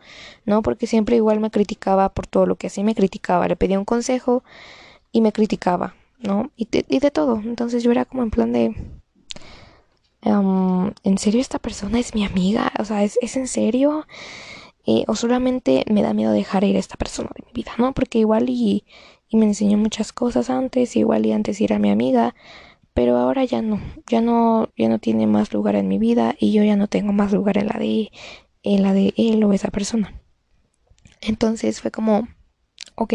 ¿no? 0.45 0.61
Porque 0.61 0.85
siempre 0.85 1.15
igual 1.15 1.39
me 1.39 1.49
criticaba 1.49 2.09
por 2.09 2.27
todo 2.27 2.45
lo 2.45 2.55
que 2.55 2.67
hacía, 2.67 2.83
me 2.83 2.93
criticaba, 2.93 3.47
le 3.47 3.55
pedía 3.55 3.79
un 3.79 3.85
consejo 3.85 4.43
y 5.11 5.21
me 5.21 5.31
criticaba, 5.31 5.95
¿no? 6.19 6.51
Y 6.55 6.67
de, 6.71 6.85
de 6.87 7.11
todo. 7.11 7.41
Entonces 7.43 7.83
yo 7.83 7.91
era 7.91 8.05
como 8.05 8.23
en 8.23 8.31
plan 8.31 8.53
de... 8.53 8.75
Um, 10.23 10.91
¿En 11.03 11.17
serio 11.19 11.39
esta 11.39 11.59
persona 11.59 11.99
es 11.99 12.15
mi 12.15 12.25
amiga? 12.25 12.71
O 12.79 12.85
sea, 12.85 13.03
¿es, 13.03 13.19
¿es 13.21 13.37
en 13.37 13.47
serio? 13.47 14.07
Eh, 14.87 15.03
o 15.07 15.15
solamente 15.15 15.83
me 15.89 16.01
da 16.03 16.13
miedo 16.13 16.31
dejar 16.31 16.63
ir 16.63 16.75
a 16.75 16.79
esta 16.79 16.95
persona 16.95 17.29
de 17.35 17.43
mi 17.45 17.53
vida, 17.53 17.71
¿no? 17.77 17.93
Porque 17.93 18.19
igual 18.19 18.49
y, 18.49 18.85
y 19.27 19.37
me 19.37 19.45
enseñó 19.45 19.77
muchas 19.77 20.13
cosas 20.13 20.49
antes, 20.49 20.95
igual 20.95 21.25
y 21.25 21.31
antes 21.31 21.59
era 21.61 21.79
mi 21.79 21.89
amiga, 21.89 22.35
pero 22.93 23.17
ahora 23.17 23.43
ya 23.45 23.61
no, 23.61 23.81
ya 24.07 24.21
no, 24.21 24.69
ya 24.77 24.87
no 24.87 24.99
tiene 24.99 25.27
más 25.27 25.53
lugar 25.53 25.75
en 25.75 25.87
mi 25.87 25.97
vida 25.97 26.35
y 26.39 26.53
yo 26.53 26.63
ya 26.63 26.75
no 26.75 26.87
tengo 26.87 27.13
más 27.13 27.33
lugar 27.33 27.57
en 27.57 27.67
la 27.67 27.79
de, 27.79 28.11
en 28.63 28.83
la 28.83 28.93
de 28.93 29.13
él 29.17 29.43
o 29.43 29.53
esa 29.53 29.69
persona. 29.69 30.21
Entonces 31.21 31.81
fue 31.81 31.91
como, 31.91 32.27
ok, 32.95 33.13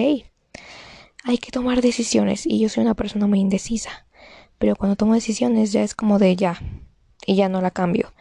hay 1.25 1.39
que 1.39 1.51
tomar 1.51 1.83
decisiones 1.83 2.47
y 2.47 2.61
yo 2.61 2.69
soy 2.69 2.85
una 2.85 2.95
persona 2.95 3.27
muy 3.27 3.41
indecisa, 3.41 4.07
pero 4.59 4.77
cuando 4.77 4.97
tomo 4.97 5.15
decisiones 5.15 5.73
ya 5.73 5.83
es 5.83 5.95
como 5.95 6.19
de 6.19 6.37
ya 6.37 6.61
y 7.27 7.37
ya 7.37 7.49
no 7.49 7.61
la 7.61 7.71
cambio. 7.71 8.13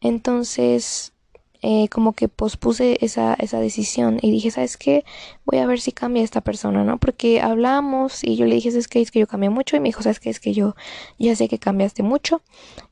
Entonces 0.00 1.12
eh, 1.60 1.88
como 1.88 2.12
que 2.12 2.28
pospuse 2.28 2.98
esa, 3.00 3.34
esa 3.34 3.58
decisión 3.58 4.20
y 4.22 4.30
dije, 4.30 4.52
¿sabes 4.52 4.76
qué? 4.76 5.04
Voy 5.44 5.58
a 5.58 5.66
ver 5.66 5.80
si 5.80 5.90
cambia 5.90 6.22
esta 6.22 6.40
persona, 6.40 6.84
¿no? 6.84 6.98
Porque 6.98 7.40
hablamos 7.40 8.22
y 8.22 8.36
yo 8.36 8.46
le 8.46 8.54
dije, 8.54 8.70
¿sabes 8.70 8.86
qué? 8.86 9.00
Es 9.00 9.10
que 9.10 9.18
yo 9.18 9.26
cambié 9.26 9.50
mucho 9.50 9.76
y 9.76 9.80
me 9.80 9.88
dijo, 9.88 10.02
¿sabes 10.02 10.20
qué? 10.20 10.30
Es 10.30 10.38
que 10.38 10.52
yo 10.54 10.76
ya 11.18 11.34
sé 11.34 11.48
que 11.48 11.58
cambiaste 11.58 12.04
mucho. 12.04 12.42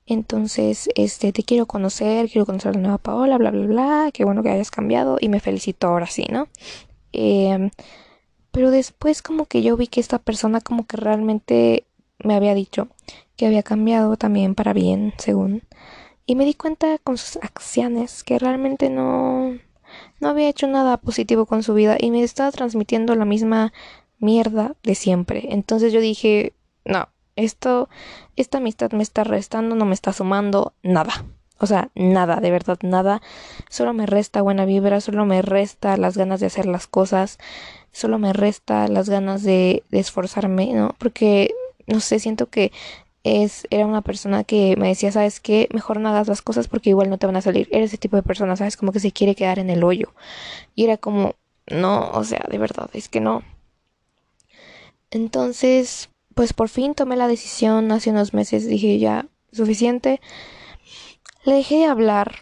Entonces, 0.04 0.88
este, 0.96 1.32
te 1.32 1.44
quiero 1.44 1.66
conocer, 1.66 2.28
quiero 2.28 2.44
conocer 2.44 2.70
a 2.70 2.74
la 2.74 2.80
nueva 2.80 2.98
Paola, 2.98 3.38
bla, 3.38 3.52
bla, 3.52 3.66
bla, 3.66 4.10
qué 4.12 4.24
bueno 4.24 4.42
que 4.42 4.50
hayas 4.50 4.72
cambiado 4.72 5.16
y 5.20 5.28
me 5.28 5.38
felicito 5.38 5.86
ahora 5.86 6.06
sí, 6.06 6.26
¿no? 6.30 6.48
Em, 7.12 7.70
pero 8.56 8.70
después 8.70 9.20
como 9.20 9.44
que 9.44 9.60
yo 9.60 9.76
vi 9.76 9.86
que 9.86 10.00
esta 10.00 10.18
persona 10.18 10.62
como 10.62 10.86
que 10.86 10.96
realmente 10.96 11.84
me 12.24 12.34
había 12.34 12.54
dicho 12.54 12.88
que 13.36 13.44
había 13.44 13.62
cambiado 13.62 14.16
también 14.16 14.54
para 14.54 14.72
bien, 14.72 15.12
según 15.18 15.62
y 16.24 16.36
me 16.36 16.46
di 16.46 16.54
cuenta 16.54 16.96
con 16.96 17.18
sus 17.18 17.36
acciones 17.36 18.24
que 18.24 18.38
realmente 18.38 18.88
no, 18.88 19.58
no 20.20 20.28
había 20.30 20.48
hecho 20.48 20.68
nada 20.68 20.96
positivo 20.96 21.44
con 21.44 21.62
su 21.62 21.74
vida 21.74 21.98
y 22.00 22.10
me 22.10 22.22
estaba 22.22 22.50
transmitiendo 22.50 23.14
la 23.14 23.26
misma 23.26 23.74
mierda 24.20 24.74
de 24.82 24.94
siempre. 24.94 25.48
Entonces 25.50 25.92
yo 25.92 26.00
dije, 26.00 26.54
no, 26.86 27.10
esto, 27.36 27.90
esta 28.36 28.56
amistad 28.56 28.90
me 28.92 29.02
está 29.02 29.22
restando, 29.22 29.76
no 29.76 29.84
me 29.84 29.92
está 29.92 30.14
sumando 30.14 30.72
nada. 30.82 31.26
O 31.58 31.66
sea, 31.66 31.90
nada, 31.94 32.36
de 32.36 32.50
verdad, 32.50 32.78
nada. 32.82 33.22
Solo 33.68 33.92
me 33.92 34.06
resta 34.06 34.42
buena 34.42 34.64
vibra, 34.64 35.00
solo 35.00 35.24
me 35.26 35.42
resta 35.42 35.96
las 35.96 36.16
ganas 36.16 36.40
de 36.40 36.46
hacer 36.46 36.66
las 36.66 36.86
cosas, 36.86 37.38
solo 37.92 38.18
me 38.18 38.32
resta 38.32 38.88
las 38.88 39.08
ganas 39.08 39.42
de, 39.42 39.82
de 39.90 39.98
esforzarme, 39.98 40.72
¿no? 40.72 40.94
Porque, 40.98 41.54
no 41.86 42.00
sé, 42.00 42.18
siento 42.18 42.46
que 42.50 42.72
es, 43.24 43.66
era 43.70 43.86
una 43.86 44.02
persona 44.02 44.44
que 44.44 44.76
me 44.76 44.88
decía, 44.88 45.10
¿sabes 45.10 45.40
qué? 45.40 45.68
Mejor 45.72 45.98
no 45.98 46.10
hagas 46.10 46.28
las 46.28 46.42
cosas 46.42 46.68
porque 46.68 46.90
igual 46.90 47.10
no 47.10 47.18
te 47.18 47.26
van 47.26 47.36
a 47.36 47.42
salir. 47.42 47.68
Eres 47.72 47.90
ese 47.90 47.98
tipo 47.98 48.16
de 48.16 48.22
persona, 48.22 48.56
¿sabes? 48.56 48.76
Como 48.76 48.92
que 48.92 49.00
se 49.00 49.12
quiere 49.12 49.34
quedar 49.34 49.58
en 49.58 49.70
el 49.70 49.82
hoyo. 49.82 50.14
Y 50.74 50.84
era 50.84 50.96
como, 50.96 51.34
no, 51.68 52.10
o 52.10 52.22
sea, 52.22 52.44
de 52.48 52.58
verdad, 52.58 52.88
es 52.92 53.08
que 53.08 53.20
no. 53.20 53.42
Entonces, 55.10 56.10
pues 56.34 56.52
por 56.52 56.68
fin 56.68 56.94
tomé 56.94 57.16
la 57.16 57.28
decisión 57.28 57.90
hace 57.90 58.10
unos 58.10 58.32
meses, 58.34 58.66
dije 58.66 58.98
ya, 58.98 59.26
suficiente. 59.52 60.20
Le 61.46 61.54
dejé 61.54 61.76
de 61.76 61.84
hablar 61.84 62.32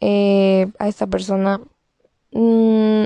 eh, 0.00 0.72
a 0.78 0.88
esta 0.88 1.06
persona. 1.06 1.60
Mm, 2.32 3.04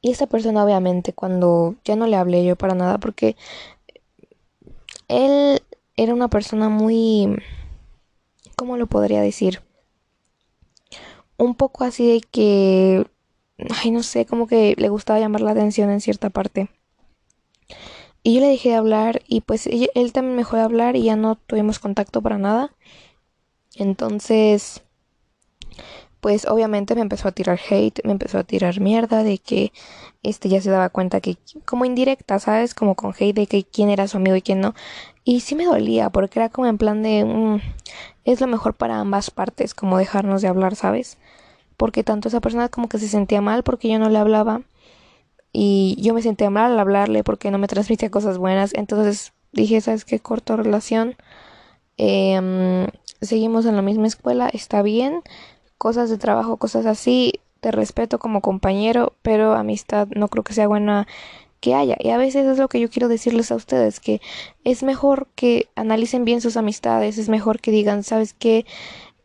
y 0.00 0.10
esta 0.10 0.26
persona 0.26 0.64
obviamente 0.64 1.12
cuando 1.12 1.76
ya 1.84 1.94
no 1.94 2.06
le 2.06 2.16
hablé 2.16 2.44
yo 2.44 2.56
para 2.56 2.74
nada 2.74 2.98
porque 2.98 3.36
él 5.08 5.62
era 5.96 6.14
una 6.14 6.28
persona 6.28 6.70
muy, 6.70 7.36
¿cómo 8.56 8.78
lo 8.78 8.86
podría 8.86 9.20
decir? 9.20 9.62
Un 11.36 11.54
poco 11.54 11.84
así 11.84 12.06
de 12.06 12.20
que, 12.20 13.06
ay, 13.82 13.90
no 13.90 14.02
sé, 14.02 14.24
como 14.24 14.46
que 14.46 14.74
le 14.78 14.88
gustaba 14.88 15.20
llamar 15.20 15.42
la 15.42 15.50
atención 15.50 15.90
en 15.90 16.00
cierta 16.00 16.30
parte. 16.30 16.70
Y 18.22 18.36
yo 18.36 18.40
le 18.40 18.48
dejé 18.48 18.70
de 18.70 18.76
hablar 18.76 19.20
y 19.28 19.42
pues 19.42 19.66
él 19.66 20.12
también 20.14 20.38
dejó 20.38 20.56
de 20.56 20.62
hablar 20.62 20.96
y 20.96 21.02
ya 21.04 21.16
no 21.16 21.36
tuvimos 21.36 21.78
contacto 21.78 22.22
para 22.22 22.38
nada. 22.38 22.74
Entonces, 23.76 24.82
pues 26.20 26.46
obviamente 26.46 26.94
me 26.94 27.02
empezó 27.02 27.28
a 27.28 27.32
tirar 27.32 27.60
hate, 27.68 28.00
me 28.04 28.12
empezó 28.12 28.38
a 28.38 28.44
tirar 28.44 28.80
mierda 28.80 29.22
de 29.22 29.38
que 29.38 29.72
este 30.22 30.48
ya 30.48 30.60
se 30.62 30.70
daba 30.70 30.88
cuenta 30.88 31.20
que 31.20 31.36
como 31.66 31.84
indirecta, 31.84 32.38
¿sabes? 32.38 32.74
Como 32.74 32.94
con 32.94 33.12
hate 33.12 33.34
de 33.36 33.46
que 33.46 33.64
quién 33.64 33.90
era 33.90 34.08
su 34.08 34.16
amigo 34.16 34.34
y 34.36 34.42
quién 34.42 34.60
no, 34.60 34.74
Y 35.24 35.40
sí 35.40 35.54
me 35.54 35.66
dolía, 35.66 36.10
porque 36.10 36.38
era 36.38 36.48
como 36.50 36.66
en 36.68 36.78
plan 36.78 37.02
de, 37.02 37.24
mm, 37.24 37.60
es 38.24 38.40
lo 38.40 38.46
mejor 38.46 38.74
para 38.74 39.00
ambas 39.00 39.30
partes, 39.30 39.74
como 39.74 39.98
dejarnos 39.98 40.42
de 40.42 40.48
hablar, 40.48 40.76
¿sabes? 40.76 41.18
Porque 41.76 42.04
tanto 42.04 42.28
esa 42.28 42.40
persona 42.40 42.68
como 42.70 42.88
que 42.88 42.98
se 42.98 43.08
sentía 43.08 43.40
mal 43.42 43.62
porque 43.64 43.88
yo 43.90 43.98
no 43.98 44.08
le 44.10 44.18
hablaba 44.18 44.62
y 45.52 45.96
yo 46.00 46.14
me 46.14 46.22
sentía 46.22 46.50
mal 46.50 46.72
al 46.72 46.80
hablarle 46.80 47.24
porque 47.24 47.50
no 47.50 47.58
me 47.58 47.68
transmitía 47.68 48.10
cosas 48.10 48.38
buenas. 48.38 48.74
Entonces 48.74 49.32
dije, 49.52 49.80
¿sabes 49.80 50.04
qué? 50.04 50.20
Corto 50.20 50.56
relación. 50.56 51.16
Em, 51.96 52.86
seguimos 53.24 53.66
en 53.66 53.76
la 53.76 53.82
misma 53.82 54.06
escuela, 54.06 54.48
está 54.48 54.82
bien. 54.82 55.22
Cosas 55.78 56.10
de 56.10 56.18
trabajo, 56.18 56.56
cosas 56.56 56.86
así, 56.86 57.40
te 57.60 57.70
respeto 57.70 58.18
como 58.18 58.40
compañero, 58.40 59.14
pero 59.22 59.54
amistad 59.54 60.08
no 60.14 60.28
creo 60.28 60.44
que 60.44 60.52
sea 60.54 60.68
buena 60.68 61.06
que 61.60 61.74
haya. 61.74 61.96
Y 61.98 62.10
a 62.10 62.18
veces 62.18 62.46
es 62.46 62.58
lo 62.58 62.68
que 62.68 62.78
yo 62.78 62.90
quiero 62.90 63.08
decirles 63.08 63.50
a 63.50 63.54
ustedes, 63.54 64.00
que 64.00 64.20
es 64.64 64.82
mejor 64.82 65.28
que 65.34 65.68
analicen 65.74 66.26
bien 66.26 66.42
sus 66.42 66.58
amistades, 66.58 67.16
es 67.16 67.30
mejor 67.30 67.60
que 67.60 67.70
digan, 67.70 68.02
¿sabes 68.02 68.34
qué? 68.34 68.66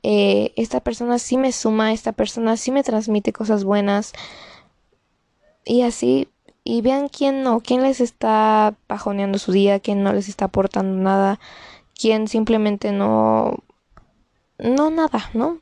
Eh, 0.04 0.54
esta 0.56 0.80
persona 0.80 1.20
sí 1.20 1.38
me 1.38 1.52
suma, 1.52 1.92
esta 1.92 2.14
persona 2.14 2.56
sí 2.56 2.72
me 2.72 2.84
transmite 2.84 3.34
cosas 3.34 3.66
buenas. 3.66 4.14
Y 5.66 5.82
así, 5.82 6.30
y 6.64 6.82
vean 6.82 7.10
quién 7.10 7.44
no, 7.44 7.60
quién 7.60 7.84
les 7.84 8.00
está 8.00 8.74
bajoneando 8.88 9.38
su 9.38 9.52
día, 9.52 9.80
quién 9.80 10.04
no 10.04 10.14
les 10.14 10.30
está 10.30 10.46
aportando 10.46 10.98
nada, 11.02 11.40
quién 12.00 12.28
simplemente 12.30 12.92
no, 12.94 13.58
no 14.60 14.90
nada, 14.90 15.30
¿no? 15.34 15.60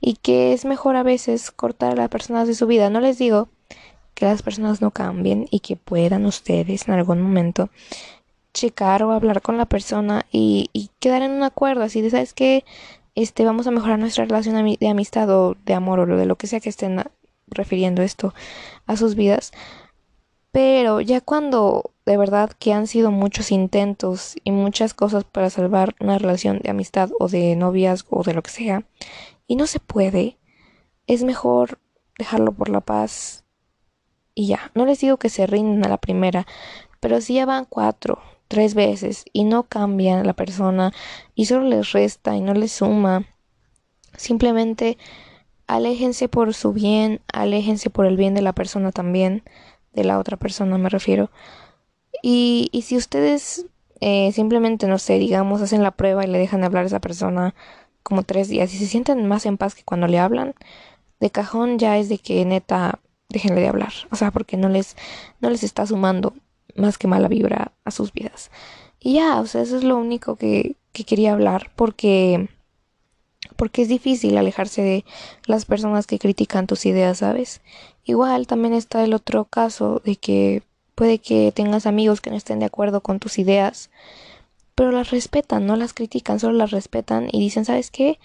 Y 0.00 0.14
que 0.14 0.52
es 0.52 0.64
mejor 0.64 0.96
a 0.96 1.02
veces 1.02 1.50
cortar 1.50 1.92
a 1.92 1.96
las 1.96 2.08
personas 2.08 2.48
de 2.48 2.54
su 2.54 2.66
vida. 2.66 2.90
No 2.90 3.00
les 3.00 3.18
digo 3.18 3.48
que 4.14 4.26
las 4.26 4.42
personas 4.42 4.80
no 4.80 4.90
cambien 4.90 5.46
y 5.50 5.60
que 5.60 5.76
puedan 5.76 6.26
ustedes 6.26 6.88
en 6.88 6.94
algún 6.94 7.20
momento 7.22 7.70
checar 8.52 9.02
o 9.02 9.12
hablar 9.12 9.42
con 9.42 9.56
la 9.56 9.66
persona 9.66 10.26
y, 10.30 10.90
quedar 10.98 11.22
en 11.22 11.32
un 11.32 11.42
acuerdo 11.42 11.82
así 11.82 12.00
de 12.02 12.10
sabes 12.10 12.34
que 12.34 12.64
este 13.14 13.44
vamos 13.44 13.66
a 13.66 13.70
mejorar 13.70 13.98
nuestra 13.98 14.24
relación 14.24 14.76
de 14.78 14.88
amistad 14.88 15.30
o 15.30 15.56
de 15.64 15.74
amor 15.74 16.00
o 16.00 16.16
de 16.16 16.26
lo 16.26 16.36
que 16.36 16.46
sea 16.46 16.60
que 16.60 16.68
estén 16.68 17.02
refiriendo 17.46 18.02
esto 18.02 18.34
a 18.86 18.96
sus 18.96 19.14
vidas 19.14 19.52
pero 20.52 21.00
ya 21.00 21.20
cuando 21.20 21.92
de 22.10 22.16
verdad 22.16 22.50
que 22.58 22.72
han 22.72 22.88
sido 22.88 23.12
muchos 23.12 23.52
intentos 23.52 24.34
y 24.42 24.50
muchas 24.50 24.94
cosas 24.94 25.22
para 25.22 25.48
salvar 25.48 25.94
una 26.00 26.18
relación 26.18 26.58
de 26.58 26.70
amistad 26.70 27.08
o 27.20 27.28
de 27.28 27.54
noviazgo 27.54 28.18
o 28.18 28.24
de 28.24 28.34
lo 28.34 28.42
que 28.42 28.50
sea 28.50 28.82
y 29.46 29.54
no 29.54 29.68
se 29.68 29.78
puede 29.78 30.36
es 31.06 31.22
mejor 31.22 31.78
dejarlo 32.18 32.50
por 32.50 32.68
la 32.68 32.80
paz 32.80 33.44
y 34.34 34.48
ya. 34.48 34.72
No 34.74 34.86
les 34.86 34.98
digo 34.98 35.18
que 35.18 35.28
se 35.28 35.46
rindan 35.46 35.86
a 35.86 35.88
la 35.88 35.98
primera, 35.98 36.48
pero 36.98 37.20
si 37.20 37.34
ya 37.34 37.46
van 37.46 37.64
cuatro, 37.64 38.18
tres 38.48 38.74
veces 38.74 39.24
y 39.32 39.44
no 39.44 39.62
cambian 39.62 40.26
la 40.26 40.32
persona 40.32 40.92
y 41.36 41.46
solo 41.46 41.68
les 41.68 41.92
resta 41.92 42.34
y 42.34 42.40
no 42.40 42.54
les 42.54 42.72
suma, 42.72 43.24
simplemente 44.16 44.98
aléjense 45.68 46.28
por 46.28 46.54
su 46.54 46.72
bien, 46.72 47.20
aléjense 47.32 47.88
por 47.88 48.06
el 48.06 48.16
bien 48.16 48.34
de 48.34 48.42
la 48.42 48.52
persona 48.52 48.90
también, 48.90 49.44
de 49.92 50.02
la 50.02 50.18
otra 50.18 50.36
persona 50.36 50.76
me 50.76 50.88
refiero. 50.88 51.30
Y, 52.22 52.68
y 52.72 52.82
si 52.82 52.96
ustedes 52.96 53.66
eh, 54.00 54.32
simplemente, 54.32 54.86
no 54.86 54.98
sé, 54.98 55.18
digamos, 55.18 55.60
hacen 55.62 55.82
la 55.82 55.90
prueba 55.90 56.24
y 56.24 56.28
le 56.28 56.38
dejan 56.38 56.60
de 56.60 56.66
hablar 56.66 56.84
a 56.84 56.86
esa 56.86 57.00
persona 57.00 57.54
como 58.02 58.22
tres 58.22 58.48
días 58.48 58.72
y 58.74 58.78
se 58.78 58.86
sienten 58.86 59.26
más 59.28 59.44
en 59.46 59.58
paz 59.58 59.74
que 59.74 59.84
cuando 59.84 60.06
le 60.06 60.18
hablan, 60.18 60.54
de 61.20 61.30
cajón 61.30 61.78
ya 61.78 61.98
es 61.98 62.08
de 62.08 62.18
que 62.18 62.44
neta 62.46 62.98
déjenle 63.28 63.60
de 63.60 63.68
hablar, 63.68 63.92
o 64.10 64.16
sea, 64.16 64.30
porque 64.30 64.56
no 64.56 64.68
les, 64.68 64.96
no 65.40 65.50
les 65.50 65.62
está 65.62 65.86
sumando 65.86 66.34
más 66.74 66.98
que 66.98 67.06
mala 67.06 67.28
vibra 67.28 67.72
a 67.84 67.90
sus 67.90 68.12
vidas. 68.12 68.50
Y 68.98 69.14
ya, 69.14 69.40
o 69.40 69.46
sea, 69.46 69.62
eso 69.62 69.76
es 69.76 69.84
lo 69.84 69.96
único 69.96 70.36
que, 70.36 70.76
que 70.92 71.04
quería 71.04 71.32
hablar, 71.32 71.70
porque, 71.76 72.48
porque 73.56 73.82
es 73.82 73.88
difícil 73.88 74.36
alejarse 74.36 74.82
de 74.82 75.04
las 75.46 75.64
personas 75.64 76.06
que 76.06 76.18
critican 76.18 76.66
tus 76.66 76.86
ideas, 76.86 77.18
¿sabes? 77.18 77.60
Igual 78.04 78.46
también 78.46 78.74
está 78.74 79.04
el 79.04 79.14
otro 79.14 79.44
caso 79.44 80.02
de 80.04 80.16
que 80.16 80.62
puede 81.00 81.18
que 81.18 81.50
tengas 81.50 81.86
amigos 81.86 82.20
que 82.20 82.28
no 82.28 82.36
estén 82.36 82.58
de 82.58 82.66
acuerdo 82.66 83.00
con 83.00 83.20
tus 83.20 83.38
ideas, 83.38 83.88
pero 84.74 84.92
las 84.92 85.10
respetan, 85.10 85.64
no 85.64 85.76
las 85.76 85.94
critican, 85.94 86.38
solo 86.38 86.58
las 86.58 86.72
respetan 86.72 87.30
y 87.32 87.40
dicen, 87.40 87.64
¿sabes 87.64 87.90
qué? 87.90 88.18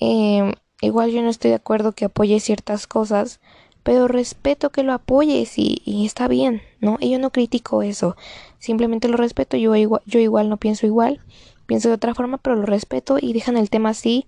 Eh, 0.00 0.50
igual 0.80 1.10
yo 1.10 1.20
no 1.20 1.28
estoy 1.28 1.50
de 1.50 1.56
acuerdo 1.56 1.92
que 1.92 2.06
apoye 2.06 2.40
ciertas 2.40 2.86
cosas, 2.86 3.38
pero 3.82 4.08
respeto 4.08 4.70
que 4.70 4.82
lo 4.82 4.94
apoyes 4.94 5.58
y, 5.58 5.82
y, 5.84 6.06
está 6.06 6.26
bien, 6.26 6.62
¿no? 6.80 6.96
Y 7.00 7.10
yo 7.10 7.18
no 7.18 7.32
critico 7.32 7.82
eso, 7.82 8.16
simplemente 8.60 9.08
lo 9.08 9.18
respeto, 9.18 9.58
yo 9.58 9.76
igual, 9.76 10.00
yo 10.06 10.18
igual 10.18 10.48
no 10.48 10.56
pienso 10.56 10.86
igual, 10.86 11.20
pienso 11.66 11.90
de 11.90 11.96
otra 11.96 12.14
forma, 12.14 12.38
pero 12.38 12.56
lo 12.56 12.64
respeto 12.64 13.18
y 13.20 13.34
dejan 13.34 13.58
el 13.58 13.68
tema 13.68 13.90
así 13.90 14.26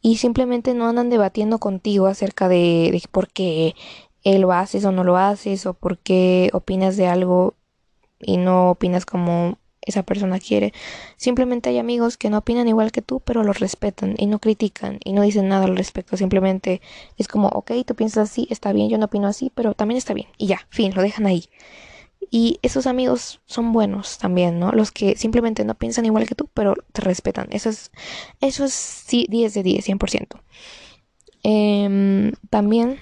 y 0.00 0.18
simplemente 0.18 0.72
no 0.72 0.86
andan 0.86 1.10
debatiendo 1.10 1.58
contigo 1.58 2.06
acerca 2.06 2.48
de, 2.48 2.90
de 2.92 3.02
por 3.10 3.28
qué 3.28 3.74
lo 4.36 4.52
haces 4.52 4.84
o 4.84 4.92
no 4.92 5.04
lo 5.04 5.16
haces 5.16 5.64
o 5.64 5.72
por 5.72 5.96
qué 5.98 6.50
opinas 6.52 6.98
de 6.98 7.06
algo 7.06 7.54
y 8.20 8.36
no 8.36 8.70
opinas 8.70 9.06
como 9.06 9.56
esa 9.88 10.02
persona 10.02 10.38
quiere. 10.38 10.72
Simplemente 11.16 11.70
hay 11.70 11.78
amigos 11.78 12.16
que 12.16 12.30
no 12.30 12.38
opinan 12.38 12.68
igual 12.68 12.92
que 12.92 13.02
tú, 13.02 13.20
pero 13.20 13.42
lo 13.42 13.52
respetan 13.52 14.14
y 14.18 14.26
no 14.26 14.38
critican 14.38 15.00
y 15.02 15.12
no 15.12 15.22
dicen 15.22 15.48
nada 15.48 15.64
al 15.64 15.76
respecto. 15.76 16.16
Simplemente 16.16 16.82
es 17.16 17.26
como, 17.28 17.48
ok, 17.48 17.72
tú 17.86 17.94
piensas 17.94 18.30
así, 18.30 18.46
está 18.50 18.72
bien, 18.72 18.90
yo 18.90 18.98
no 18.98 19.06
opino 19.06 19.26
así, 19.26 19.50
pero 19.54 19.74
también 19.74 19.98
está 19.98 20.14
bien. 20.14 20.28
Y 20.36 20.46
ya, 20.46 20.60
fin, 20.68 20.94
lo 20.94 21.02
dejan 21.02 21.26
ahí. 21.26 21.44
Y 22.30 22.58
esos 22.62 22.86
amigos 22.86 23.40
son 23.46 23.72
buenos 23.72 24.18
también, 24.18 24.58
¿no? 24.58 24.72
Los 24.72 24.90
que 24.92 25.16
simplemente 25.16 25.64
no 25.64 25.74
piensan 25.74 26.04
igual 26.04 26.26
que 26.26 26.34
tú, 26.34 26.50
pero 26.52 26.74
te 26.92 27.00
respetan. 27.00 27.48
Eso 27.50 27.70
es, 27.70 27.90
eso 28.40 28.64
es 28.64 28.72
sí, 28.74 29.26
10 29.30 29.54
de 29.54 29.62
10, 29.62 29.86
100%. 29.86 30.42
Eh, 31.44 32.32
también 32.50 32.98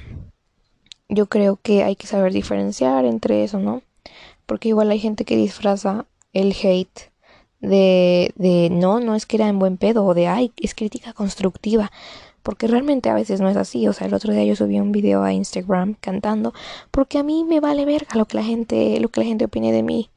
yo 1.08 1.26
creo 1.26 1.58
que 1.62 1.84
hay 1.84 1.96
que 1.96 2.06
saber 2.06 2.32
diferenciar 2.32 3.04
entre 3.04 3.44
eso, 3.44 3.58
¿no? 3.58 3.82
Porque 4.46 4.68
igual 4.68 4.90
hay 4.90 4.98
gente 4.98 5.24
que 5.24 5.36
disfraza 5.36 6.06
el 6.32 6.52
hate 6.52 7.10
de, 7.60 8.32
de 8.36 8.68
no, 8.70 9.00
no 9.00 9.14
es 9.14 9.26
que 9.26 9.36
era 9.36 9.48
en 9.48 9.58
buen 9.58 9.76
pedo 9.76 10.04
o 10.04 10.14
de 10.14 10.28
ay, 10.28 10.52
es 10.60 10.74
crítica 10.74 11.12
constructiva. 11.12 11.90
Porque 12.42 12.68
realmente 12.68 13.10
a 13.10 13.14
veces 13.14 13.40
no 13.40 13.48
es 13.48 13.56
así. 13.56 13.88
O 13.88 13.92
sea, 13.92 14.06
el 14.06 14.14
otro 14.14 14.32
día 14.32 14.44
yo 14.44 14.54
subí 14.54 14.78
un 14.78 14.92
video 14.92 15.24
a 15.24 15.32
Instagram 15.32 15.96
cantando. 16.00 16.54
Porque 16.92 17.18
a 17.18 17.24
mí 17.24 17.42
me 17.42 17.58
vale 17.58 17.84
verga 17.84 18.14
lo 18.14 18.26
que 18.26 18.36
la 18.36 18.44
gente, 18.44 19.00
lo 19.00 19.08
que 19.08 19.20
la 19.20 19.26
gente 19.26 19.46
opine 19.46 19.72
de 19.72 19.82
mí. 19.82 20.10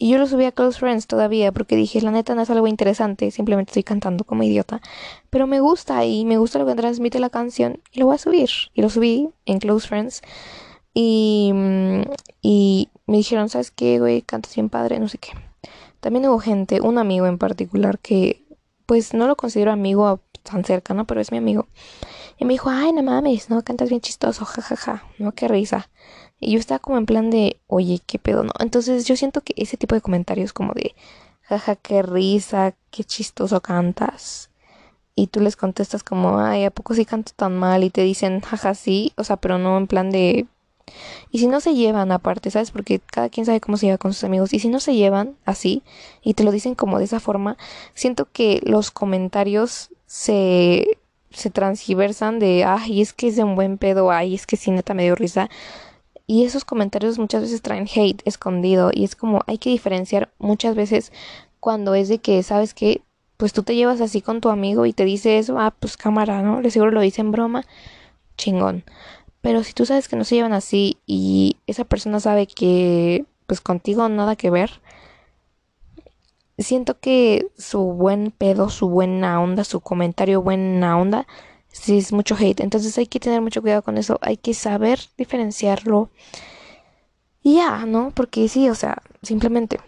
Y 0.00 0.10
yo 0.10 0.18
lo 0.18 0.28
subí 0.28 0.44
a 0.44 0.52
Close 0.52 0.78
Friends 0.78 1.08
todavía 1.08 1.50
porque 1.50 1.74
dije, 1.74 2.00
la 2.00 2.12
neta 2.12 2.36
no 2.36 2.42
es 2.42 2.50
algo 2.50 2.68
interesante, 2.68 3.32
simplemente 3.32 3.70
estoy 3.70 3.82
cantando 3.82 4.22
como 4.22 4.44
idiota. 4.44 4.80
Pero 5.28 5.48
me 5.48 5.58
gusta 5.58 6.04
y 6.04 6.24
me 6.24 6.38
gusta 6.38 6.60
lo 6.60 6.66
que 6.66 6.76
transmite 6.76 7.18
la 7.18 7.30
canción 7.30 7.80
y 7.90 7.98
lo 7.98 8.06
voy 8.06 8.14
a 8.14 8.18
subir. 8.18 8.48
Y 8.74 8.82
lo 8.82 8.90
subí 8.90 9.28
en 9.44 9.58
Close 9.58 9.88
Friends. 9.88 10.22
Y, 10.94 11.50
mm, 11.52 12.02
y 12.42 12.88
me 13.06 13.16
dijeron, 13.16 13.48
¿sabes 13.48 13.72
qué, 13.72 13.98
güey? 13.98 14.22
Cantas 14.22 14.54
bien 14.54 14.68
padre, 14.68 15.00
no 15.00 15.08
sé 15.08 15.18
qué. 15.18 15.32
También 16.00 16.26
hubo 16.26 16.38
gente, 16.38 16.80
un 16.80 16.98
amigo 16.98 17.26
en 17.26 17.38
particular 17.38 17.98
que 17.98 18.44
pues 18.86 19.12
no 19.14 19.26
lo 19.26 19.36
considero 19.36 19.72
amigo 19.72 20.20
tan 20.44 20.64
cercano, 20.64 21.06
pero 21.06 21.20
es 21.20 21.32
mi 21.32 21.38
amigo. 21.38 21.66
Y 22.38 22.44
me 22.44 22.54
dijo, 22.54 22.70
ay, 22.70 22.92
no 22.92 23.02
mames, 23.02 23.50
no, 23.50 23.62
cantas 23.62 23.88
bien 23.88 24.00
chistoso, 24.00 24.44
jajaja, 24.44 24.76
ja, 24.76 24.96
ja. 24.98 25.08
no, 25.18 25.32
qué 25.32 25.48
risa. 25.48 25.90
Y 26.40 26.52
yo 26.52 26.58
estaba 26.58 26.78
como 26.78 26.98
en 26.98 27.06
plan 27.06 27.30
de, 27.30 27.60
oye, 27.66 28.00
qué 28.06 28.18
pedo, 28.18 28.44
¿no? 28.44 28.52
Entonces 28.60 29.06
yo 29.06 29.16
siento 29.16 29.40
que 29.40 29.54
ese 29.56 29.76
tipo 29.76 29.94
de 29.94 30.00
comentarios 30.00 30.52
como 30.52 30.72
de, 30.74 30.94
jaja, 31.42 31.76
qué 31.76 32.02
risa, 32.02 32.74
qué 32.90 33.04
chistoso 33.04 33.60
cantas. 33.60 34.50
Y 35.14 35.28
tú 35.28 35.40
les 35.40 35.56
contestas 35.56 36.04
como, 36.04 36.38
ay, 36.38 36.64
¿a 36.64 36.70
poco 36.70 36.94
sí 36.94 37.04
canto 37.04 37.32
tan 37.34 37.56
mal? 37.56 37.82
Y 37.82 37.90
te 37.90 38.02
dicen, 38.02 38.40
jaja, 38.40 38.74
sí, 38.74 39.12
o 39.16 39.24
sea, 39.24 39.36
pero 39.36 39.58
no 39.58 39.76
en 39.76 39.88
plan 39.88 40.10
de, 40.10 40.46
y 41.30 41.38
si 41.38 41.46
no 41.46 41.60
se 41.60 41.74
llevan 41.74 42.12
aparte, 42.12 42.50
¿sabes? 42.50 42.70
Porque 42.70 43.00
cada 43.00 43.28
quien 43.28 43.46
sabe 43.46 43.60
cómo 43.60 43.76
se 43.76 43.86
lleva 43.86 43.98
con 43.98 44.12
sus 44.12 44.24
amigos. 44.24 44.52
Y 44.52 44.60
si 44.60 44.68
no 44.68 44.80
se 44.80 44.94
llevan 44.94 45.36
así 45.44 45.82
y 46.22 46.34
te 46.34 46.44
lo 46.44 46.52
dicen 46.52 46.74
como 46.74 46.98
de 46.98 47.04
esa 47.04 47.20
forma, 47.20 47.56
siento 47.94 48.28
que 48.30 48.60
los 48.64 48.90
comentarios 48.90 49.90
se, 50.06 50.98
se 51.30 51.50
transgiversan 51.50 52.38
de, 52.38 52.64
ay, 52.64 53.02
es 53.02 53.12
que 53.12 53.28
es 53.28 53.36
de 53.36 53.44
un 53.44 53.54
buen 53.54 53.78
pedo, 53.78 54.10
ay, 54.10 54.34
es 54.34 54.46
que 54.46 54.56
sí, 54.56 54.70
neta 54.70 54.94
me 54.94 55.04
dio 55.04 55.14
risa. 55.14 55.48
Y 56.28 56.44
esos 56.44 56.64
comentarios 56.64 57.18
muchas 57.18 57.42
veces 57.42 57.62
traen 57.62 57.88
hate 57.92 58.22
escondido. 58.26 58.90
Y 58.92 59.04
es 59.04 59.16
como, 59.16 59.42
hay 59.46 59.58
que 59.58 59.70
diferenciar 59.70 60.30
muchas 60.38 60.76
veces 60.76 61.10
cuando 61.58 61.94
es 61.94 62.08
de 62.08 62.18
que, 62.18 62.42
¿sabes 62.44 62.74
que 62.74 63.02
Pues 63.38 63.52
tú 63.52 63.62
te 63.62 63.74
llevas 63.76 64.00
así 64.00 64.20
con 64.20 64.40
tu 64.40 64.50
amigo 64.50 64.84
y 64.86 64.92
te 64.92 65.04
dice 65.04 65.38
eso, 65.38 65.58
ah, 65.58 65.74
pues 65.78 65.96
cámara, 65.96 66.42
¿no? 66.42 66.60
Le 66.60 66.70
seguro 66.70 66.90
lo 66.90 67.00
dice 67.00 67.20
en 67.22 67.32
broma, 67.32 67.64
chingón. 68.36 68.84
Pero 69.40 69.62
si 69.64 69.72
tú 69.72 69.86
sabes 69.86 70.08
que 70.08 70.16
no 70.16 70.24
se 70.24 70.34
llevan 70.36 70.52
así 70.52 70.98
y 71.06 71.56
esa 71.66 71.84
persona 71.84 72.20
sabe 72.20 72.46
que 72.46 73.24
pues 73.46 73.60
contigo 73.60 74.08
nada 74.08 74.36
que 74.36 74.50
ver, 74.50 74.82
siento 76.58 76.98
que 77.00 77.50
su 77.56 77.80
buen 77.80 78.32
pedo, 78.32 78.68
su 78.70 78.88
buena 78.88 79.40
onda, 79.40 79.64
su 79.64 79.80
comentario 79.80 80.42
buena 80.42 80.98
onda, 80.98 81.26
sí 81.72 81.98
es 81.98 82.12
mucho 82.12 82.36
hate. 82.38 82.60
Entonces 82.60 82.96
hay 82.98 83.06
que 83.06 83.20
tener 83.20 83.40
mucho 83.40 83.60
cuidado 83.62 83.82
con 83.82 83.98
eso, 83.98 84.18
hay 84.22 84.36
que 84.36 84.54
saber 84.54 85.00
diferenciarlo. 85.16 86.10
Y 87.42 87.56
ya, 87.56 87.86
¿no? 87.86 88.12
Porque 88.14 88.48
sí, 88.48 88.68
o 88.68 88.74
sea, 88.74 89.02
simplemente 89.22 89.78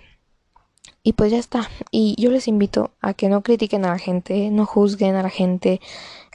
Y 1.02 1.14
pues 1.14 1.32
ya 1.32 1.38
está. 1.38 1.68
Y 1.90 2.14
yo 2.20 2.30
les 2.30 2.48
invito 2.48 2.92
a 3.00 3.14
que 3.14 3.28
no 3.28 3.42
critiquen 3.42 3.84
a 3.84 3.90
la 3.90 3.98
gente, 3.98 4.50
no 4.50 4.66
juzguen 4.66 5.14
a 5.16 5.22
la 5.22 5.30
gente. 5.30 5.80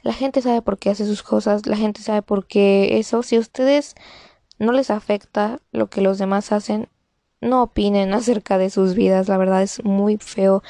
La 0.02 0.12
gente 0.12 0.42
sabe 0.42 0.62
por 0.62 0.78
qué 0.78 0.90
hace 0.90 1.06
sus 1.06 1.22
cosas, 1.22 1.66
la 1.66 1.76
gente 1.76 2.02
sabe 2.02 2.22
por 2.22 2.46
qué 2.46 2.98
eso. 2.98 3.22
Si 3.22 3.36
a 3.36 3.40
ustedes 3.40 3.94
no 4.58 4.72
les 4.72 4.90
afecta 4.90 5.60
lo 5.72 5.88
que 5.88 6.00
los 6.00 6.18
demás 6.18 6.52
hacen, 6.52 6.88
no 7.40 7.62
opinen 7.62 8.14
acerca 8.14 8.58
de 8.58 8.70
sus 8.70 8.94
vidas. 8.94 9.28
La 9.28 9.38
verdad 9.38 9.62
es 9.62 9.84
muy 9.84 10.18
feo 10.18 10.62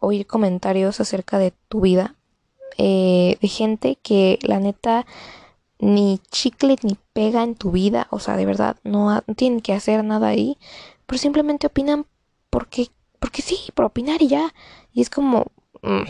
oír 0.00 0.26
comentarios 0.26 1.00
acerca 1.00 1.38
de 1.38 1.52
tu 1.68 1.80
vida 1.80 2.17
eh, 2.78 3.36
de 3.40 3.48
gente 3.48 3.98
que 4.02 4.38
la 4.42 4.60
neta 4.60 5.04
ni 5.80 6.20
chicle 6.30 6.76
ni 6.82 6.96
pega 7.12 7.42
en 7.42 7.54
tu 7.54 7.70
vida, 7.70 8.08
o 8.10 8.20
sea, 8.20 8.36
de 8.36 8.46
verdad, 8.46 8.76
no, 8.84 9.22
tienen 9.36 9.60
que 9.60 9.72
hacer 9.74 10.04
nada 10.04 10.28
ahí, 10.28 10.58
pero 11.06 11.18
simplemente 11.18 11.66
opinan 11.66 12.06
porque, 12.50 12.88
porque 13.20 13.42
sí, 13.42 13.56
por 13.74 13.84
opinar 13.84 14.22
y 14.22 14.28
ya. 14.28 14.54
Y 14.92 15.02
es 15.02 15.10
como, 15.10 15.46
mm, 15.82 16.04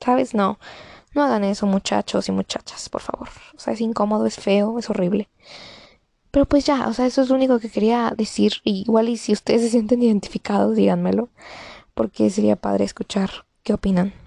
¿sabes? 0.00 0.34
No, 0.34 0.58
no 1.14 1.22
hagan 1.22 1.44
eso 1.44 1.66
muchachos 1.66 2.28
y 2.28 2.32
muchachas, 2.32 2.88
por 2.88 3.00
favor. 3.02 3.28
O 3.56 3.58
sea, 3.58 3.74
es 3.74 3.80
incómodo, 3.80 4.26
es 4.26 4.36
feo, 4.36 4.78
es 4.78 4.90
horrible. 4.90 5.28
Pero 6.30 6.46
pues 6.46 6.64
ya, 6.64 6.88
o 6.88 6.94
sea, 6.94 7.06
eso 7.06 7.22
es 7.22 7.28
lo 7.28 7.36
único 7.36 7.58
que 7.58 7.70
quería 7.70 8.12
decir. 8.16 8.54
igual 8.64 9.08
y 9.08 9.16
si 9.16 9.32
ustedes 9.32 9.62
se 9.62 9.70
sienten 9.70 10.02
identificados, 10.02 10.76
díganmelo, 10.76 11.28
porque 11.94 12.30
sería 12.30 12.56
padre 12.56 12.84
escuchar 12.84 13.30
qué 13.62 13.74
opinan. 13.74 14.21